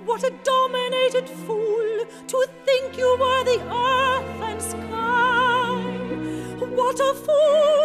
What 0.05 0.23
a 0.23 0.31
dominated 0.45 1.29
fool 1.47 2.05
to 2.27 2.47
think 2.67 2.99
you 2.99 3.17
were 3.19 3.45
the 3.45 3.61
earth 3.73 4.43
and 4.43 4.63
sky! 4.63 5.81
What 6.77 7.01
a 7.01 7.15
fool! 7.15 7.80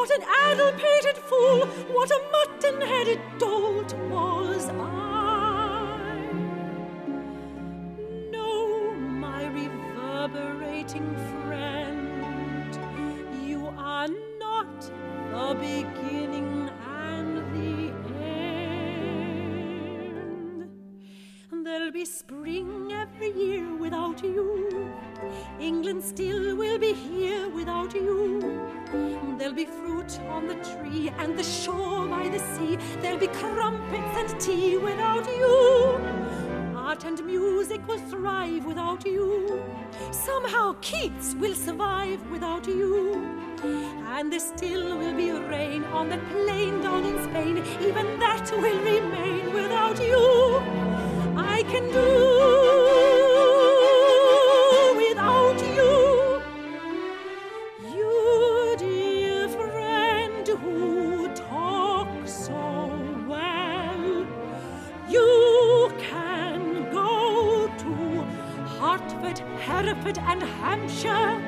What 0.00 0.10
an 0.12 0.24
addle-pated 0.46 1.18
fool! 1.18 1.66
What 1.92 2.10
a 2.10 2.18
mutton-headed 2.32 3.20
dolt 3.36 3.92
was 4.08 4.70
I! 4.70 6.26
No, 8.30 8.92
my 8.94 9.44
reverberating 9.48 11.14
friend, 11.44 12.78
you 13.46 13.66
are 13.76 14.08
not 14.38 14.90
the 15.32 15.54
beginning 15.60 16.59
There'll 22.00 22.12
spring 22.12 22.92
every 22.92 23.30
year 23.32 23.76
without 23.76 24.22
you. 24.22 24.90
England 25.60 26.02
still 26.02 26.56
will 26.56 26.78
be 26.78 26.94
here 26.94 27.50
without 27.50 27.94
you. 27.94 28.40
There'll 29.36 29.52
be 29.52 29.66
fruit 29.66 30.18
on 30.20 30.46
the 30.46 30.54
tree 30.54 31.12
and 31.18 31.38
the 31.38 31.42
shore 31.44 32.06
by 32.08 32.30
the 32.30 32.38
sea. 32.38 32.78
There'll 33.02 33.18
be 33.18 33.26
crumpets 33.26 34.16
and 34.16 34.40
tea 34.40 34.78
without 34.78 35.26
you. 35.26 36.00
Art 36.74 37.04
and 37.04 37.22
music 37.26 37.86
will 37.86 38.00
thrive 38.08 38.64
without 38.64 39.04
you. 39.04 39.62
Somehow 40.10 40.76
Keats 40.80 41.34
will 41.34 41.54
survive 41.54 42.30
without 42.30 42.66
you. 42.66 43.22
And 44.16 44.32
there 44.32 44.40
still 44.40 44.96
will 44.96 45.14
be 45.14 45.32
rain 45.32 45.84
on 45.84 46.08
that 46.08 46.26
plain 46.30 46.80
down 46.80 47.04
in 47.04 47.22
Spain. 47.24 47.58
Even 47.86 48.18
that 48.20 48.50
will 48.52 48.78
remain 48.78 49.52
without 49.52 50.00
you. 50.00 50.89
I 51.36 51.62
can 51.64 51.84
do 51.90 52.06
without 54.96 55.60
you. 55.76 56.42
You, 57.94 58.76
dear 58.78 59.48
friend 59.48 60.48
who 60.48 61.28
talk 61.34 62.08
so 62.26 62.90
well, 63.28 64.26
you 65.08 65.92
can 65.98 66.90
go 66.92 67.70
to 67.78 67.94
Hertford, 68.78 69.38
Hereford, 69.60 70.18
and 70.18 70.42
Hampshire. 70.42 71.40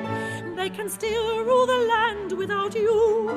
They 0.55 0.69
can 0.69 0.89
still 0.89 1.43
rule 1.43 1.65
the 1.65 1.79
land 1.93 2.31
without 2.33 2.75
you. 2.75 3.27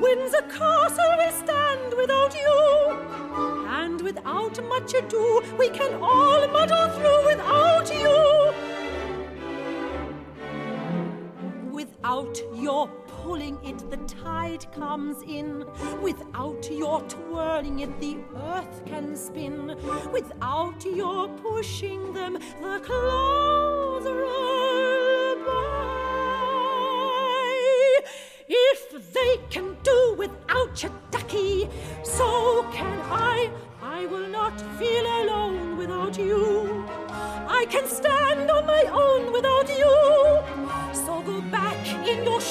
Windsor 0.00 0.42
Castle 0.42 1.14
will 1.18 1.32
stand 1.32 1.94
without 1.96 2.34
you. 2.34 2.61
Without 4.14 4.62
much 4.68 4.92
ado, 4.92 5.42
we 5.58 5.70
can 5.70 5.94
all 5.94 6.46
muddle 6.48 6.88
through 6.90 7.24
without 7.24 7.90
you. 7.94 8.52
Without 11.72 12.38
your 12.54 12.88
pulling 13.06 13.58
it, 13.64 13.78
the 13.90 13.96
tide 14.06 14.70
comes 14.70 15.22
in. 15.22 15.64
Without 16.02 16.70
your 16.70 17.00
twirling 17.08 17.78
it, 17.80 18.00
the 18.00 18.18
earth 18.36 18.84
can 18.84 19.16
spin. 19.16 19.78
Without 20.12 20.84
your 20.84 21.28
pushing 21.28 22.12
them, 22.12 22.34
the 22.60 22.80
clouds 22.80 23.61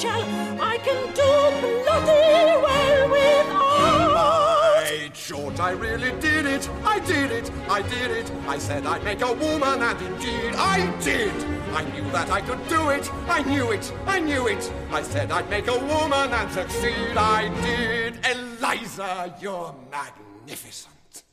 shell. 0.01 0.23
I 0.59 0.77
can 0.79 1.01
do 1.21 1.31
bloody 1.83 2.57
well 2.65 3.09
without. 3.15 4.13
By 4.17 5.11
George, 5.13 5.59
I 5.59 5.71
really 5.71 6.11
did 6.19 6.45
it. 6.45 6.67
I 6.83 6.99
did 6.99 7.31
it. 7.31 7.51
I 7.69 7.81
did 7.83 8.09
it. 8.11 8.31
I 8.47 8.57
said 8.57 8.85
I'd 8.85 9.03
make 9.03 9.21
a 9.21 9.33
woman, 9.33 9.81
and 9.89 10.01
indeed 10.01 10.53
I 10.55 10.79
did. 11.01 11.33
I 11.79 11.83
knew 11.91 12.07
that 12.11 12.29
I 12.31 12.41
could 12.41 12.67
do 12.67 12.89
it. 12.89 13.09
I 13.27 13.43
knew 13.43 13.71
it. 13.71 13.93
I 14.07 14.19
knew 14.19 14.47
it. 14.47 14.63
I 14.91 15.03
said 15.03 15.31
I'd 15.31 15.49
make 15.49 15.67
a 15.67 15.79
woman 15.93 16.33
and 16.39 16.51
succeed. 16.51 17.15
I 17.15 17.49
did. 17.65 18.19
Eliza, 18.25 19.35
you're 19.39 19.75
magnificent. 19.91 21.23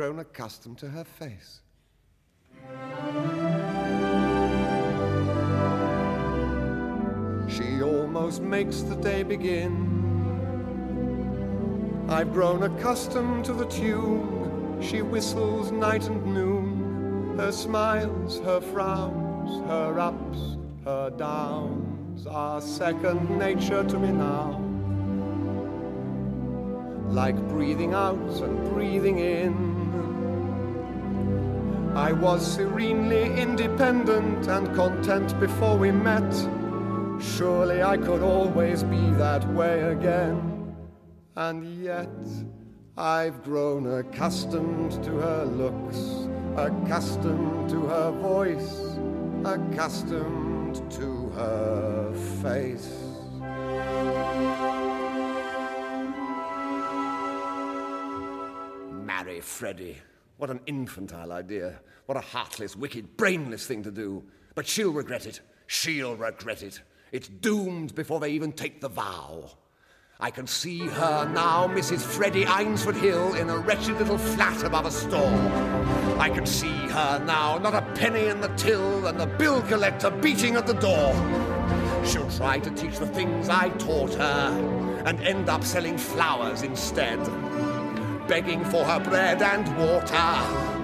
Grown 0.00 0.20
accustomed 0.20 0.78
to 0.78 0.88
her 0.88 1.04
face. 1.04 1.60
She 7.46 7.82
almost 7.82 8.40
makes 8.40 8.80
the 8.80 8.96
day 8.96 9.22
begin. 9.22 9.74
I've 12.08 12.32
grown 12.32 12.62
accustomed 12.62 13.44
to 13.44 13.52
the 13.52 13.66
tune. 13.66 14.80
She 14.80 15.02
whistles 15.02 15.70
night 15.70 16.06
and 16.06 16.24
noon. 16.24 17.36
Her 17.36 17.52
smiles, 17.52 18.40
her 18.40 18.62
frowns, 18.62 19.62
her 19.68 20.00
ups, 20.00 20.56
her 20.86 21.10
downs 21.10 22.26
are 22.26 22.62
second 22.62 23.38
nature 23.38 23.84
to 23.84 23.98
me 23.98 24.12
now. 24.12 24.64
Like 27.10 27.36
breathing 27.50 27.92
out 27.92 28.40
and 28.40 28.64
breathing 28.72 29.18
in. 29.18 29.79
I 31.94 32.12
was 32.12 32.54
serenely 32.54 33.34
independent 33.36 34.46
and 34.46 34.72
content 34.76 35.38
before 35.40 35.76
we 35.76 35.90
met. 35.90 36.32
Surely 37.20 37.82
I 37.82 37.96
could 37.96 38.22
always 38.22 38.84
be 38.84 39.10
that 39.12 39.46
way 39.52 39.80
again. 39.82 40.76
And 41.34 41.64
yet 41.82 42.08
I've 42.96 43.42
grown 43.42 43.98
accustomed 43.98 45.02
to 45.02 45.10
her 45.18 45.44
looks, 45.44 46.28
accustomed 46.56 47.68
to 47.70 47.80
her 47.86 48.12
voice, 48.12 48.96
accustomed 49.44 50.90
to 50.92 51.28
her 51.30 52.14
face. 52.40 53.10
Marry 59.04 59.40
Freddie. 59.40 59.96
What 60.40 60.48
an 60.48 60.60
infantile 60.64 61.32
idea. 61.32 61.80
What 62.06 62.16
a 62.16 62.22
heartless, 62.22 62.74
wicked, 62.74 63.18
brainless 63.18 63.66
thing 63.66 63.82
to 63.82 63.90
do. 63.90 64.24
But 64.54 64.66
she'll 64.66 64.90
regret 64.90 65.26
it. 65.26 65.42
She'll 65.66 66.16
regret 66.16 66.62
it. 66.62 66.80
It's 67.12 67.28
doomed 67.28 67.94
before 67.94 68.20
they 68.20 68.30
even 68.30 68.52
take 68.52 68.80
the 68.80 68.88
vow. 68.88 69.50
I 70.18 70.30
can 70.30 70.46
see 70.46 70.78
her 70.78 71.30
now, 71.30 71.68
Mrs. 71.68 72.00
Freddie 72.00 72.46
Eynsford 72.46 72.94
Hill, 72.94 73.34
in 73.34 73.50
a 73.50 73.58
wretched 73.58 73.98
little 73.98 74.16
flat 74.16 74.64
above 74.64 74.86
a 74.86 74.90
store. 74.90 75.36
I 76.18 76.30
can 76.32 76.46
see 76.46 76.68
her 76.88 77.22
now, 77.26 77.58
not 77.58 77.74
a 77.74 77.82
penny 77.94 78.28
in 78.28 78.40
the 78.40 78.48
till, 78.56 79.08
and 79.08 79.20
the 79.20 79.26
bill 79.26 79.60
collector 79.64 80.10
beating 80.10 80.56
at 80.56 80.66
the 80.66 80.72
door. 80.72 81.12
She'll 82.06 82.30
try 82.30 82.60
to 82.60 82.70
teach 82.70 82.98
the 82.98 83.06
things 83.08 83.50
I 83.50 83.68
taught 83.76 84.14
her, 84.14 85.02
and 85.04 85.20
end 85.20 85.50
up 85.50 85.64
selling 85.64 85.98
flowers 85.98 86.62
instead. 86.62 87.18
Begging 88.30 88.64
for 88.66 88.84
her 88.84 89.00
bread 89.00 89.42
and 89.42 89.66
water, 89.76 90.16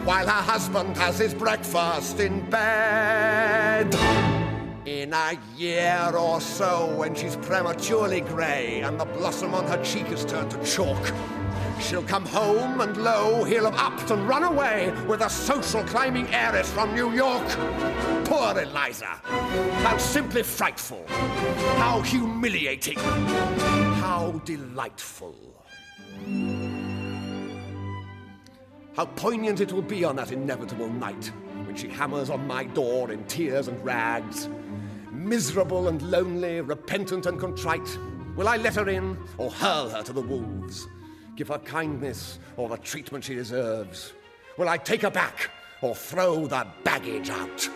while 0.05 0.27
her 0.27 0.43
husband 0.53 0.97
has 0.97 1.17
his 1.21 1.33
breakfast 1.33 2.19
in 2.19 2.41
bed. 2.51 3.95
In 4.85 5.13
a 5.13 5.39
year 5.57 6.11
or 6.19 6.41
so, 6.41 6.93
when 6.97 7.15
she's 7.15 7.37
prematurely 7.37 8.23
grey 8.23 8.81
and 8.81 8.99
the 8.99 9.05
blossom 9.05 9.55
on 9.55 9.65
her 9.69 9.81
cheek 9.85 10.07
has 10.07 10.25
turned 10.25 10.51
to 10.51 10.65
chalk, 10.65 11.15
she'll 11.81 12.03
come 12.03 12.27
home 12.27 12.81
and 12.81 12.97
lo, 12.97 13.45
he'll 13.45 13.71
have 13.71 13.79
upped 13.79 14.11
and 14.11 14.27
run 14.27 14.43
away 14.43 14.93
with 15.07 15.21
a 15.21 15.31
social 15.31 15.85
climbing 15.85 16.27
heiress 16.35 16.69
from 16.73 16.97
New 16.97 17.13
York. 17.13 17.47
Poor 18.25 18.61
Eliza. 18.61 19.21
How 19.85 19.97
simply 19.99 20.43
frightful. 20.43 21.07
How 21.79 22.01
humiliating. 22.01 22.99
How 22.99 24.43
delightful. 24.45 25.37
How 28.97 29.05
poignant 29.05 29.61
it 29.61 29.73
will 29.73 29.83
be 29.83 30.05
on 30.05 30.17
that 30.17 30.33
inevitable 30.33 30.89
night 30.89 31.31
when 31.67 31.77
she 31.77 31.87
hammers 31.87 32.31
on 32.31 32.47
my 32.47 32.65
door 32.65 33.11
in 33.13 33.23
tears 33.25 33.69
and 33.69 33.85
rags. 33.85 34.49
miserable 35.13 35.89
and 35.89 36.01
lonely, 36.03 36.63
repentant 36.63 37.27
and 37.27 37.39
contrite? 37.39 37.99
Will 38.37 38.49
I 38.49 38.57
let 38.57 38.75
her 38.77 38.89
in 38.89 39.19
or 39.37 39.51
hurl 39.51 39.91
her 39.91 40.03
to 40.03 40.13
the 40.15 40.23
wolves? 40.23 40.87
Give 41.37 41.49
her 41.49 41.59
kindness 41.59 42.39
or 42.57 42.71
the 42.71 42.79
treatment 42.79 43.25
she 43.25 43.35
deserves? 43.35 44.15
Will 44.57 44.69
I 44.69 44.79
take 44.79 45.03
her 45.03 45.11
back 45.11 45.51
or 45.83 45.95
throw 45.95 46.47
the 46.47 46.67
baggage 46.83 47.29
out? 47.29 47.69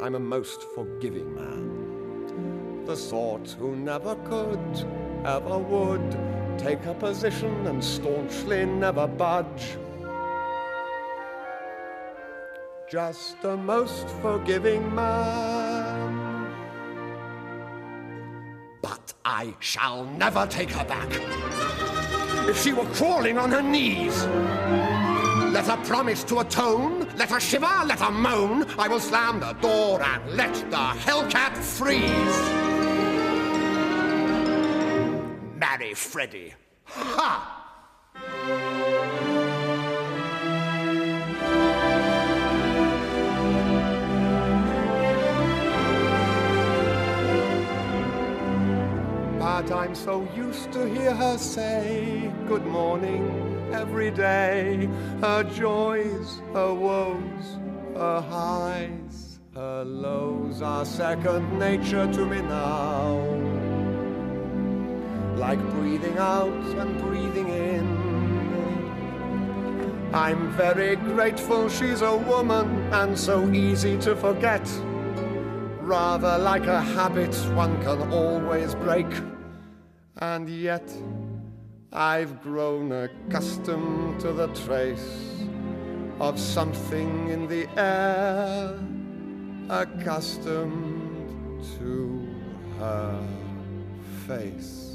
I'm 0.00 0.14
a 0.14 0.20
most 0.20 0.62
forgiving 0.74 1.34
man. 1.34 2.84
The 2.84 2.96
sort 2.96 3.50
who 3.58 3.74
never 3.74 4.14
could, 4.16 4.86
ever 5.26 5.58
would, 5.58 6.16
take 6.56 6.86
a 6.86 6.94
position 6.94 7.66
and 7.66 7.82
staunchly 7.82 8.64
never 8.64 9.08
budge. 9.08 9.76
Just 12.88 13.36
a 13.42 13.56
most 13.56 14.08
forgiving 14.22 14.94
man. 14.94 16.46
But 18.80 19.12
I 19.24 19.52
shall 19.58 20.04
never 20.04 20.46
take 20.46 20.70
her 20.70 20.84
back. 20.84 21.08
If 22.48 22.62
she 22.62 22.72
were 22.72 22.86
crawling 22.94 23.36
on 23.36 23.50
her 23.50 23.62
knees, 23.62 24.24
let 25.52 25.66
her 25.66 25.82
promise 25.84 26.22
to 26.24 26.38
atone, 26.38 27.08
let 27.16 27.30
her 27.30 27.40
shiver, 27.40 27.82
let 27.84 27.98
her 27.98 28.12
moan. 28.12 28.64
I 28.78 28.86
will 28.86 29.00
slam 29.00 29.40
the 29.40 29.54
door 29.54 30.00
and 30.00 30.36
let 30.36 30.54
the 30.70 30.76
hellcat 30.76 31.56
freeze. 31.56 32.65
Freddy. 35.96 36.52
Ha! 36.84 37.52
But 49.38 49.72
I'm 49.72 49.94
so 49.94 50.28
used 50.36 50.70
to 50.72 50.86
hear 50.86 51.14
her 51.14 51.38
say 51.38 52.30
good 52.46 52.66
morning 52.66 53.70
every 53.72 54.10
day. 54.10 54.88
Her 55.22 55.44
joys, 55.44 56.42
her 56.52 56.74
woes, 56.74 57.58
her 57.94 58.20
highs, 58.20 59.40
her 59.54 59.82
lows 59.82 60.60
are 60.60 60.84
second 60.84 61.58
nature 61.58 62.06
to 62.12 62.26
me 62.26 62.42
now. 62.42 63.65
Like 65.36 65.60
breathing 65.70 66.18
out 66.18 66.64
and 66.78 66.98
breathing 67.00 67.48
in. 67.48 68.06
I'm 70.14 70.50
very 70.52 70.96
grateful 70.96 71.68
she's 71.68 72.00
a 72.00 72.16
woman 72.16 72.92
and 72.92 73.18
so 73.18 73.46
easy 73.52 73.98
to 73.98 74.16
forget. 74.16 74.66
Rather 75.82 76.38
like 76.38 76.66
a 76.66 76.80
habit 76.80 77.34
one 77.54 77.80
can 77.82 78.10
always 78.10 78.74
break. 78.74 79.06
And 80.16 80.48
yet, 80.48 80.90
I've 81.92 82.42
grown 82.42 82.90
accustomed 82.92 84.18
to 84.20 84.32
the 84.32 84.48
trace 84.48 85.44
of 86.18 86.38
something 86.40 87.28
in 87.28 87.46
the 87.46 87.68
air, 87.78 88.78
accustomed 89.68 91.62
to 91.78 92.26
her 92.78 93.22
face. 94.26 94.85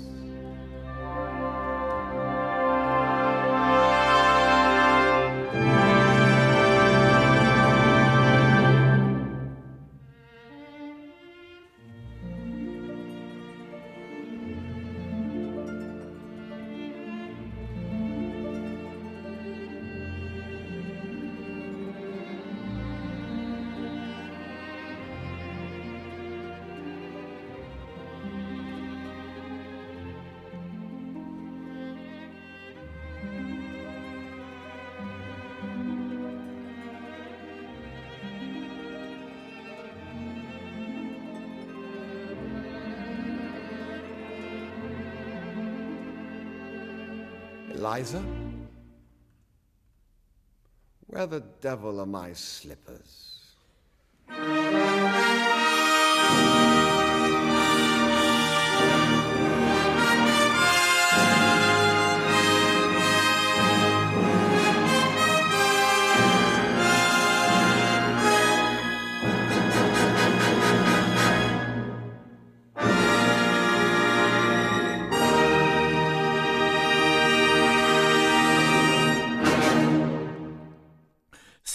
Eliza? 47.82 48.24
Where 51.08 51.26
the 51.26 51.40
devil 51.62 52.00
are 52.00 52.06
my 52.06 52.32
slippers? 52.34 53.31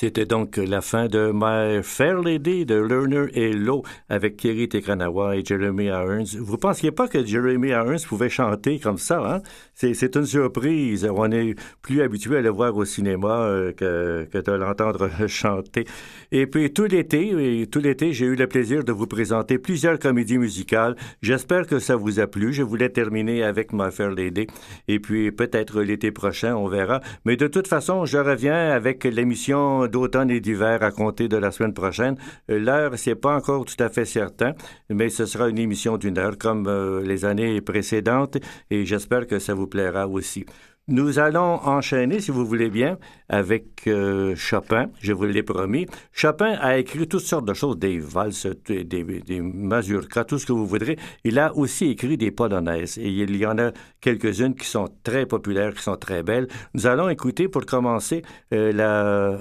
C'était 0.06 0.24
donc 0.24 0.56
la 0.56 0.82
fin 0.82 1.08
de 1.08 1.32
My 1.34 1.82
Fair 1.82 2.20
Lady 2.20 2.64
de 2.64 2.76
Lerner 2.76 3.26
et 3.34 3.52
Lowe 3.52 3.82
avec 4.08 4.36
Kerry 4.36 4.68
Tekranawa 4.68 5.34
et 5.34 5.44
Jeremy 5.44 5.86
Irons. 5.86 6.38
Vous 6.38 6.58
pensiez 6.58 6.92
pas 6.92 7.08
que 7.08 7.26
Jeremy 7.26 7.70
Irons 7.70 7.96
pouvait 8.06 8.28
chanter 8.28 8.78
comme 8.78 8.98
ça, 8.98 9.18
hein? 9.18 9.42
C'est 9.74 10.14
une 10.14 10.24
surprise. 10.24 11.10
On 11.12 11.30
est 11.32 11.56
plus 11.82 12.02
habitué 12.02 12.36
à 12.36 12.40
le 12.40 12.50
voir 12.50 12.76
au 12.76 12.84
cinéma 12.84 13.40
euh, 13.40 13.72
que, 13.72 14.28
que 14.32 14.38
de 14.38 14.52
l'entendre 14.52 15.10
chanter. 15.26 15.84
Et 16.30 16.46
puis 16.46 16.72
tout 16.72 16.84
l'été, 16.84 17.66
tout 17.70 17.80
l'été, 17.80 18.12
j'ai 18.12 18.26
eu 18.26 18.36
le 18.36 18.46
plaisir 18.46 18.84
de 18.84 18.92
vous 18.92 19.08
présenter 19.08 19.58
plusieurs 19.58 19.98
comédies 19.98 20.38
musicales. 20.38 20.94
J'espère 21.20 21.66
que 21.66 21.80
ça 21.80 21.96
vous 21.96 22.20
a 22.20 22.28
plu. 22.28 22.52
Je 22.52 22.62
voulais 22.62 22.90
terminer 22.90 23.42
avec 23.42 23.72
My 23.72 23.90
Fair 23.90 24.12
Lady. 24.12 24.46
Et 24.86 25.00
puis 25.00 25.32
peut-être 25.32 25.82
l'été 25.82 26.12
prochain, 26.12 26.54
on 26.54 26.68
verra. 26.68 27.00
Mais 27.24 27.36
de 27.36 27.48
toute 27.48 27.66
façon, 27.66 28.04
je 28.06 28.18
reviens 28.18 28.70
avec 28.70 29.02
l'émission 29.02 29.88
d'automne 29.96 30.30
et 30.30 30.40
d'hiver 30.40 30.82
à 30.82 30.90
compter 30.90 31.26
de 31.26 31.38
la 31.38 31.50
semaine 31.50 31.72
prochaine. 31.72 32.16
Euh, 32.50 32.58
l'heure, 32.58 32.92
c'est 32.96 33.14
pas 33.14 33.34
encore 33.34 33.64
tout 33.64 33.82
à 33.82 33.88
fait 33.88 34.04
certain, 34.04 34.52
mais 34.90 35.08
ce 35.08 35.24
sera 35.24 35.48
une 35.48 35.58
émission 35.58 35.96
d'une 35.96 36.18
heure 36.18 36.36
comme 36.36 36.66
euh, 36.66 37.02
les 37.02 37.24
années 37.24 37.62
précédentes 37.62 38.36
et 38.70 38.84
j'espère 38.84 39.26
que 39.26 39.38
ça 39.38 39.54
vous 39.54 39.66
plaira 39.66 40.06
aussi. 40.06 40.44
Nous 40.88 41.18
allons 41.18 41.54
enchaîner, 41.64 42.20
si 42.20 42.30
vous 42.30 42.46
voulez 42.46 42.70
bien, 42.70 42.96
avec 43.28 43.88
euh, 43.88 44.36
Chopin, 44.36 44.86
je 45.00 45.12
vous 45.12 45.24
l'ai 45.24 45.42
promis. 45.42 45.86
Chopin 46.12 46.52
a 46.60 46.78
écrit 46.78 47.08
toutes 47.08 47.22
sortes 47.32 47.44
de 47.44 47.54
choses, 47.54 47.76
des 47.76 47.98
valses, 47.98 48.46
des, 48.68 48.84
des 48.84 49.40
mazurkas, 49.40 50.24
tout 50.24 50.38
ce 50.38 50.46
que 50.46 50.52
vous 50.52 50.66
voudrez. 50.66 50.96
Il 51.24 51.40
a 51.40 51.52
aussi 51.56 51.86
écrit 51.86 52.16
des 52.16 52.30
polonaises, 52.30 52.98
et 52.98 53.08
il 53.08 53.34
y 53.34 53.46
en 53.46 53.58
a 53.58 53.72
quelques-unes 54.00 54.54
qui 54.54 54.68
sont 54.68 54.88
très 55.02 55.26
populaires, 55.26 55.74
qui 55.74 55.82
sont 55.82 55.96
très 55.96 56.22
belles. 56.22 56.46
Nous 56.74 56.86
allons 56.86 57.08
écouter, 57.08 57.48
pour 57.48 57.66
commencer, 57.66 58.22
la 58.52 59.40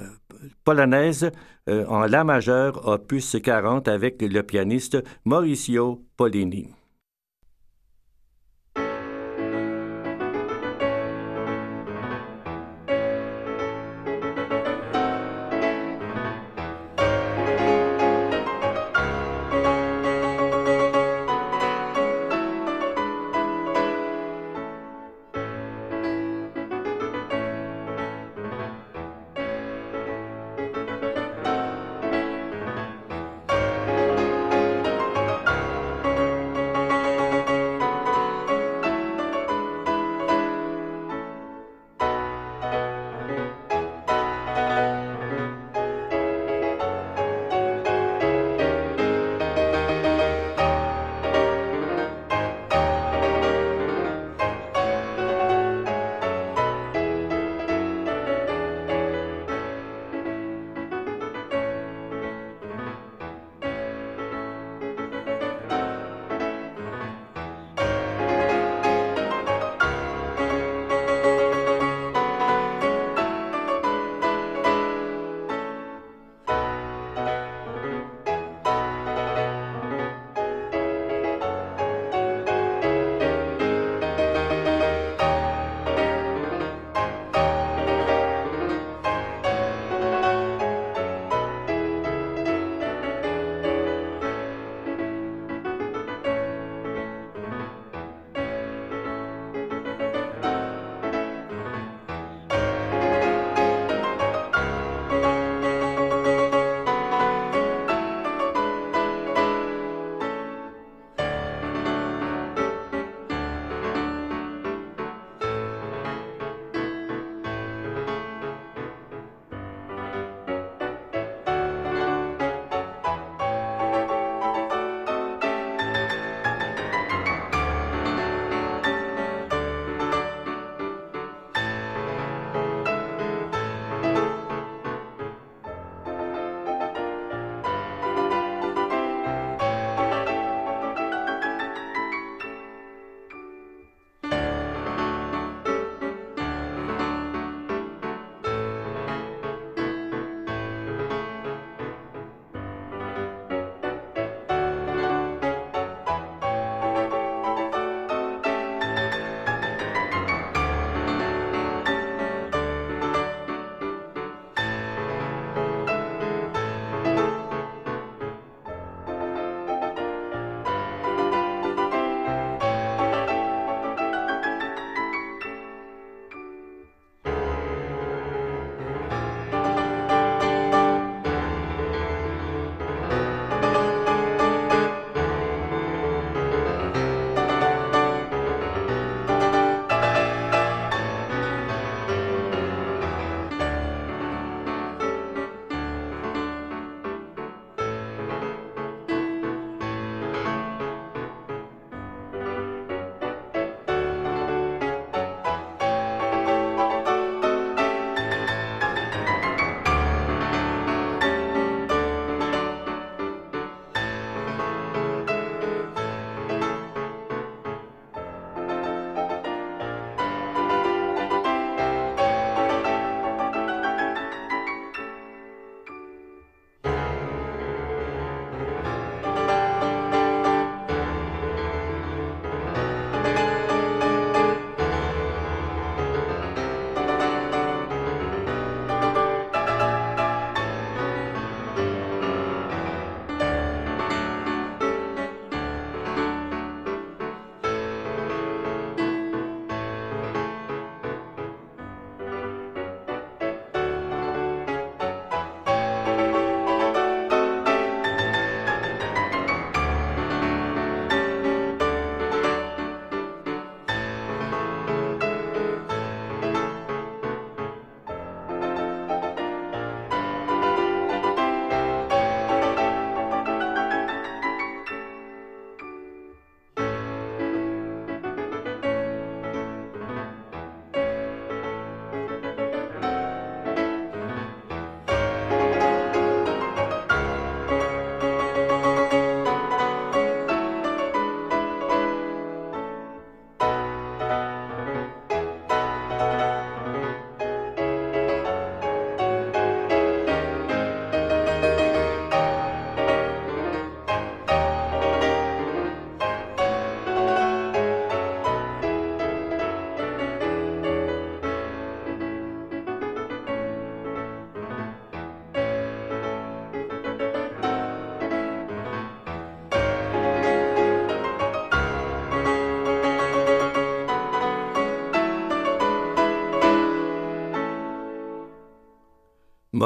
polonaise 0.64 1.30
euh, 1.68 1.84
en 1.86 2.06
La 2.06 2.24
majeur, 2.24 2.86
opus 2.86 3.36
40, 3.42 3.88
avec 3.88 4.22
le 4.22 4.42
pianiste 4.42 5.02
Mauricio 5.24 6.04
Polini. 6.16 6.75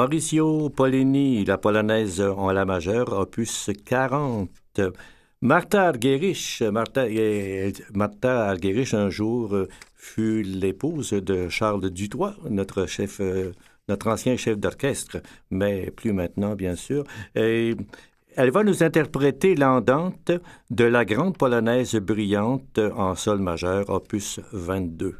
Mauricio 0.01 0.71
Polini, 0.71 1.45
la 1.45 1.59
polonaise 1.59 2.21
en 2.21 2.51
la 2.51 2.65
majeure, 2.65 3.13
opus 3.13 3.69
40. 3.85 4.49
Martha 5.41 5.89
Argerich, 5.89 6.63
Martha, 6.71 7.05
Martha 7.93 8.55
un 8.93 9.09
jour, 9.11 9.53
euh, 9.53 9.67
fut 9.93 10.41
l'épouse 10.41 11.11
de 11.11 11.49
Charles 11.49 11.91
Dutoit, 11.91 12.33
euh, 12.45 13.51
notre 13.87 14.07
ancien 14.09 14.37
chef 14.37 14.57
d'orchestre, 14.57 15.17
mais 15.51 15.91
plus 15.91 16.13
maintenant, 16.13 16.55
bien 16.55 16.75
sûr. 16.75 17.03
Et 17.35 17.75
elle 18.35 18.49
va 18.49 18.63
nous 18.63 18.81
interpréter 18.81 19.53
l'andante 19.53 20.31
de 20.71 20.83
la 20.83 21.05
grande 21.05 21.37
polonaise 21.37 21.93
brillante 21.97 22.79
en 22.79 23.13
sol 23.13 23.37
majeur, 23.37 23.87
opus 23.91 24.39
22. 24.51 25.15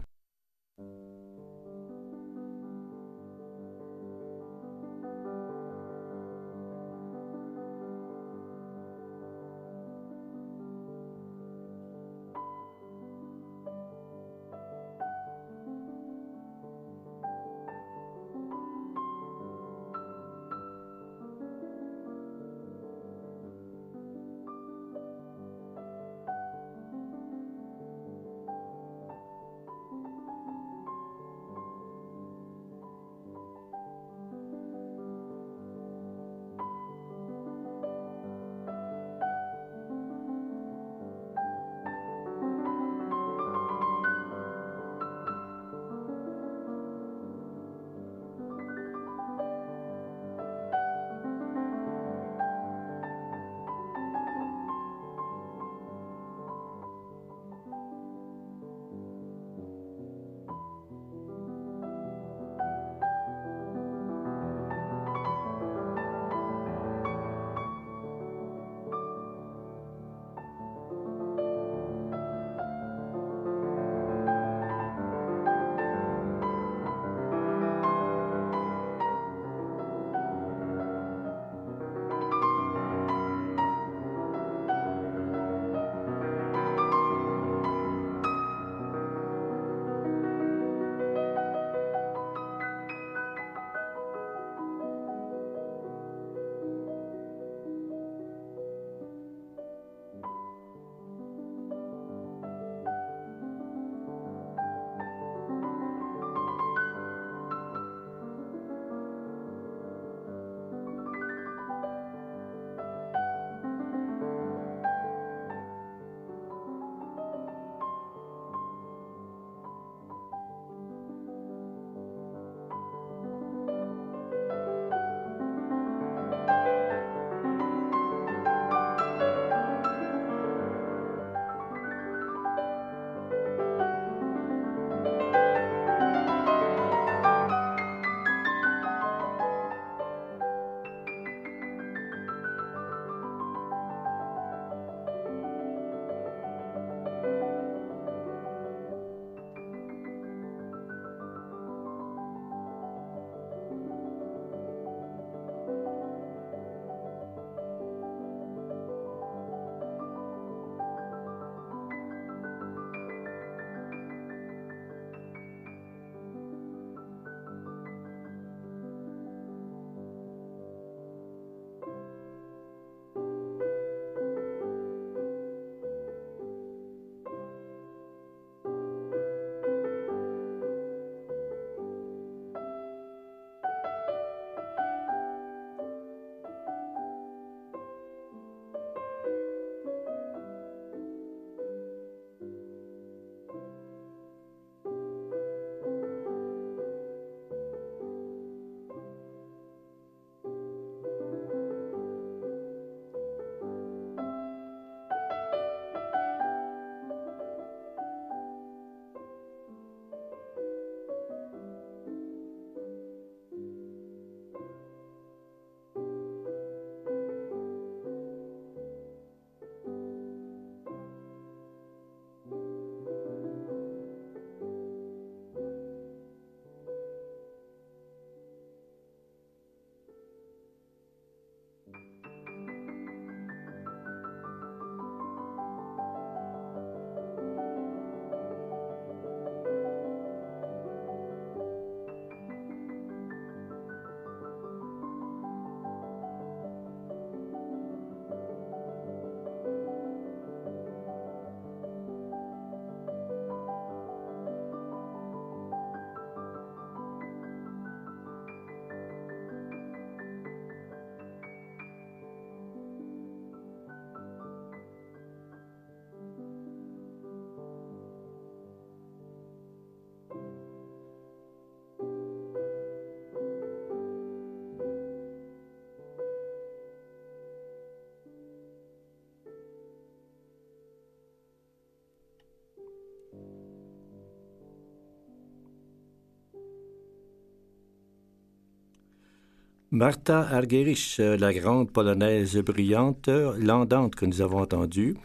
Martha 289.93 290.47
Argerich, 290.49 291.17
la 291.19 291.51
grande 291.51 291.91
polonaise 291.91 292.57
brillante, 292.59 293.27
l'andante 293.27 294.15
que 294.15 294.25
nous 294.25 294.41
avons 294.41 294.61
entendue. 294.61 295.17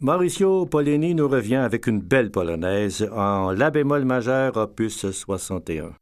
Mauricio 0.00 0.66
Polini 0.66 1.14
nous 1.14 1.26
revient 1.26 1.56
avec 1.64 1.86
une 1.86 2.00
belle 2.00 2.30
polonaise 2.30 3.08
en 3.10 3.50
La 3.52 3.70
bémol 3.70 4.04
majeur, 4.04 4.58
opus 4.58 5.10
61. 5.10 5.94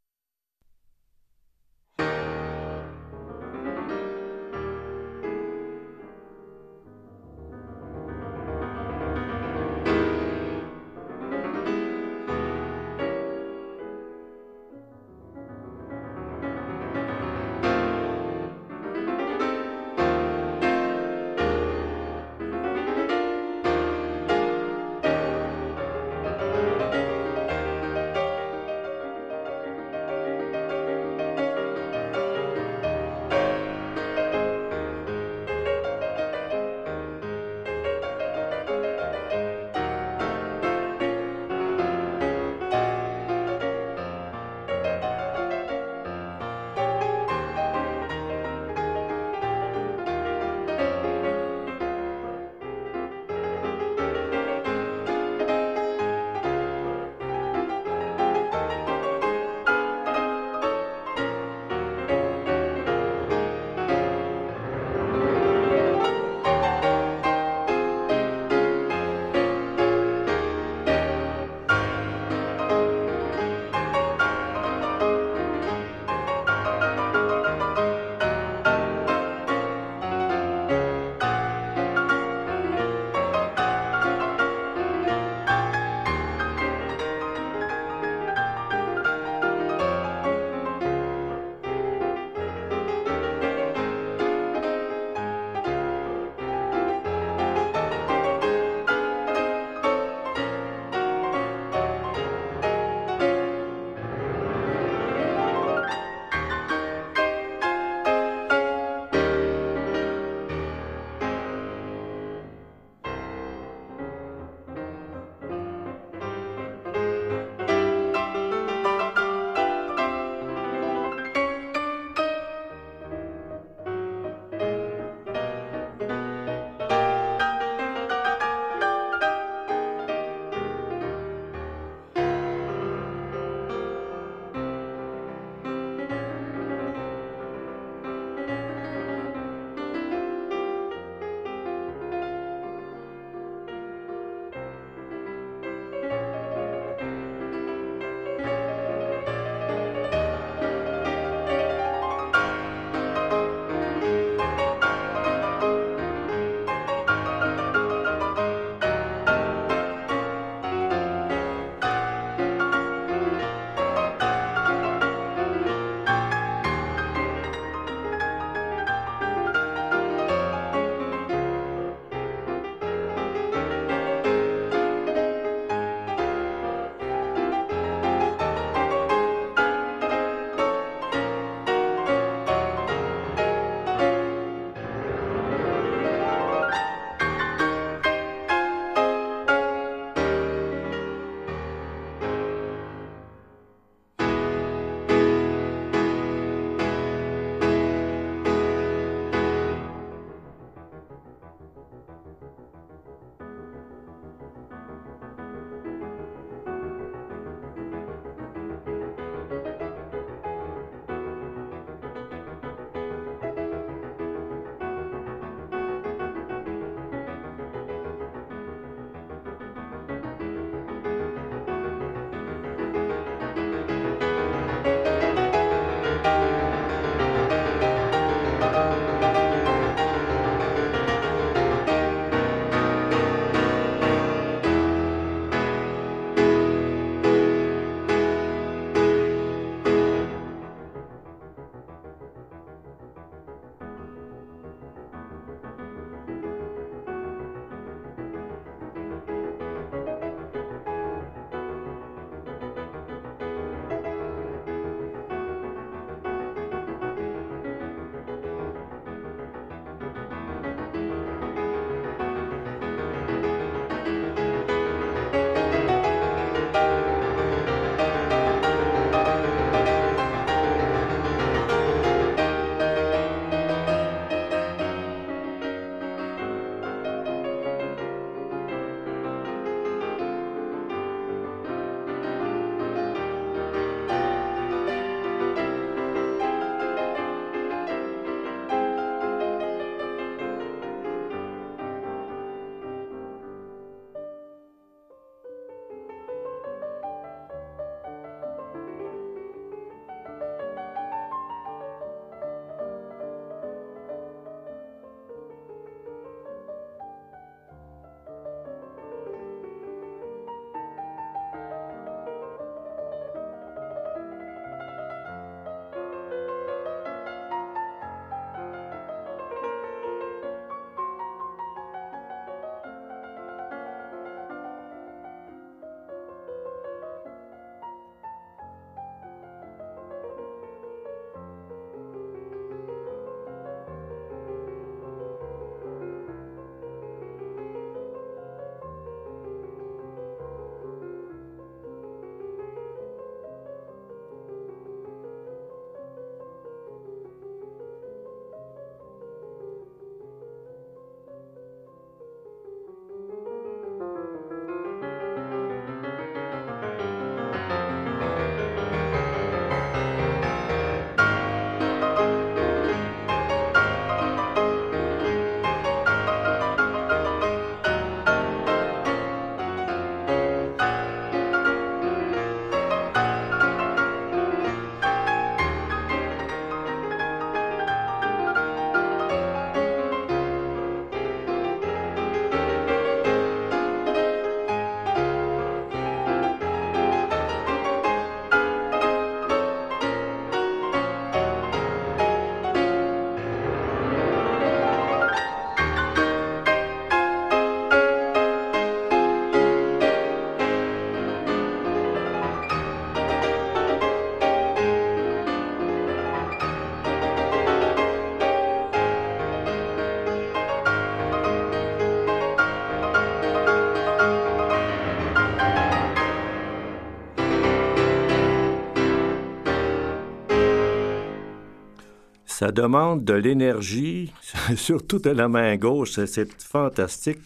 Demande 422.73 423.25
de 423.25 423.35
l'énergie, 423.35 424.33
surtout 424.77 425.19
de 425.19 425.31
la 425.31 425.49
main 425.49 425.77
gauche. 425.77 426.19
C'est 426.27 426.51
fantastique. 426.63 427.39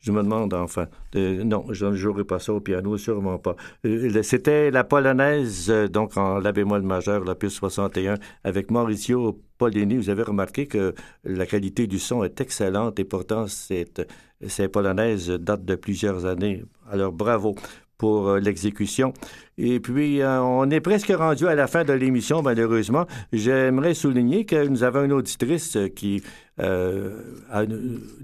Je 0.00 0.12
me 0.12 0.22
demande 0.22 0.52
enfin. 0.52 0.86
non, 1.14 1.64
je 1.70 1.86
ne 1.86 1.96
jouerai 1.96 2.24
pas 2.24 2.38
ça 2.38 2.52
au 2.52 2.60
piano, 2.60 2.98
sûrement 2.98 3.38
pas. 3.38 3.56
Euh, 3.86 4.22
c'était 4.22 4.70
la 4.70 4.84
polonaise, 4.84 5.70
euh, 5.70 5.88
donc 5.88 6.18
en 6.18 6.38
la 6.40 6.52
bémol 6.52 6.82
majeur, 6.82 7.24
la 7.24 7.34
piste 7.34 7.56
61, 7.56 8.16
avec 8.44 8.70
Mauricio 8.70 9.40
Polini. 9.56 9.96
Vous 9.96 10.10
avez 10.10 10.22
remarqué 10.22 10.66
que 10.66 10.94
la 11.24 11.46
qualité 11.46 11.86
du 11.86 11.98
son 11.98 12.22
est 12.22 12.38
excellente 12.42 12.98
et 12.98 13.04
pourtant, 13.04 13.46
cette, 13.46 14.06
cette 14.46 14.72
polonaise 14.72 15.30
date 15.30 15.64
de 15.64 15.74
plusieurs 15.74 16.26
années. 16.26 16.64
Alors, 16.90 17.12
bravo 17.12 17.54
pour 17.96 18.28
euh, 18.28 18.40
l'exécution. 18.40 19.14
Et 19.58 19.80
puis, 19.80 20.20
on 20.24 20.70
est 20.70 20.80
presque 20.80 21.12
rendu 21.16 21.46
à 21.46 21.54
la 21.54 21.66
fin 21.66 21.84
de 21.84 21.92
l'émission, 21.92 22.42
malheureusement. 22.42 23.06
J'aimerais 23.32 23.94
souligner 23.94 24.44
que 24.44 24.66
nous 24.66 24.82
avons 24.82 25.04
une 25.04 25.12
auditrice 25.12 25.78
qui 25.94 26.22
euh, 26.60 27.10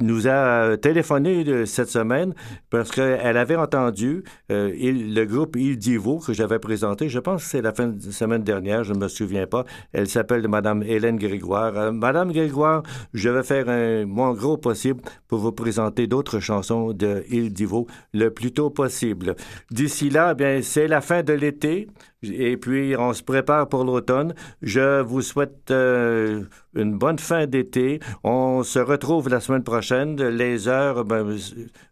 nous 0.01 0.29
a 0.29 0.77
téléphoné 0.77 1.67
cette 1.67 1.89
semaine 1.89 2.33
parce 2.71 2.93
qu'elle 2.93 3.37
avait 3.37 3.57
entendu 3.57 4.23
euh, 4.53 4.73
le 4.73 5.25
groupe 5.25 5.57
Il 5.57 5.79
Divo 5.79 6.21
que 6.21 6.33
j'avais 6.33 6.61
présenté. 6.61 7.09
Je 7.09 7.19
pense 7.19 7.43
que 7.43 7.51
c'est 7.51 7.63
la 7.63 7.73
fin 7.73 7.89
de 7.89 8.01
semaine 8.13 8.45
dernière, 8.45 8.85
je 8.85 8.93
ne 8.93 8.99
me 8.99 9.09
souviens 9.09 9.47
pas. 9.49 9.65
Elle 9.93 10.09
s'appelle 10.09 10.47
Madame 10.47 10.85
Hélène 10.85 11.17
Grégoire. 11.17 11.77
Euh, 11.77 11.93
Madame 11.93 12.31
Grégoire, 12.31 12.85
je 13.15 13.29
vais 13.31 13.43
faire 13.43 13.69
un, 13.69 14.07
mon 14.07 14.33
gros 14.33 14.57
possible 14.57 15.01
pour 15.27 15.41
vous 15.41 15.53
présenter 15.53 16.07
d'autres 16.07 16.39
chansons 16.39 16.93
de 16.93 17.25
Il 17.31 17.53
Divo 17.53 17.89
le 18.15 18.31
plus 18.31 18.53
tôt 18.53 18.71
possible. 18.71 19.35
D'ici 19.73 20.09
là, 20.09 20.35
bien, 20.35 20.61
c'est 20.63 20.87
la 20.87 21.01
fin 21.01 21.20
de 21.23 21.33
l'été. 21.33 21.89
Et 22.23 22.57
puis, 22.57 22.95
on 22.99 23.13
se 23.13 23.23
prépare 23.23 23.69
pour 23.69 23.85
l'automne. 23.85 24.35
Je 24.63 25.01
vous 25.01 25.23
souhaite 25.23 25.71
euh, 25.71 26.45
une 26.75 26.99
bonne 26.99 27.19
fin 27.19 27.47
d'été. 27.47 28.01
On 28.25 28.63
se 28.63 28.79
retrouve 28.79 29.29
la 29.29 29.41
semaine 29.41 29.65
prochaine. 29.65 30.17
Les 30.17 30.69
heures, 30.69 31.05
ben, 31.05 31.37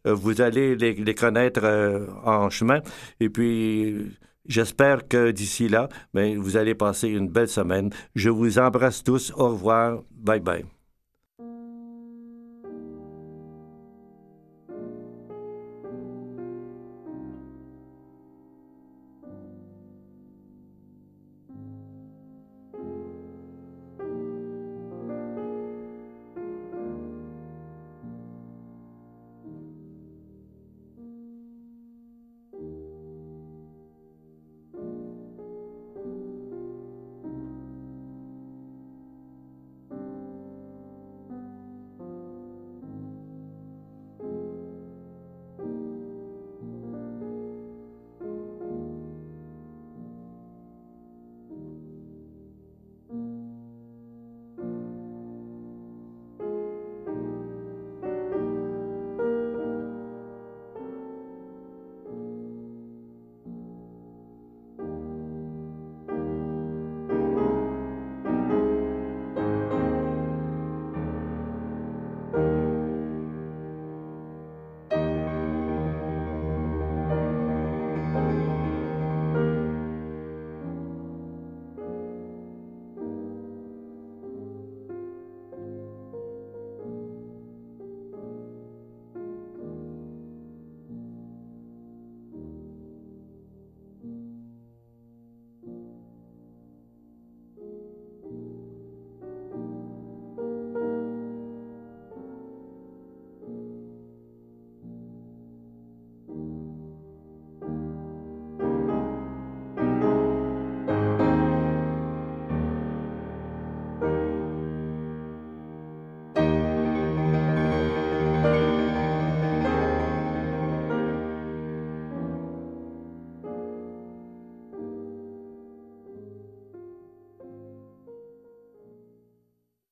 vous 0.04 0.40
allez 0.40 0.76
les, 0.76 1.14
connaître 1.14 1.60
euh, 1.64 2.06
en 2.24 2.50
chemin. 2.50 2.80
Et 3.20 3.30
puis, 3.30 4.16
j'espère 4.46 5.08
que 5.08 5.30
d'ici 5.30 5.68
là, 5.68 5.88
ben, 6.14 6.38
vous 6.38 6.56
allez 6.56 6.74
passer 6.74 7.08
une 7.08 7.28
belle 7.28 7.48
semaine. 7.48 7.90
Je 8.14 8.30
vous 8.30 8.58
embrasse 8.58 9.02
tous. 9.02 9.32
Au 9.36 9.48
revoir. 9.50 10.02
Bye 10.10 10.40
bye. 10.40 10.77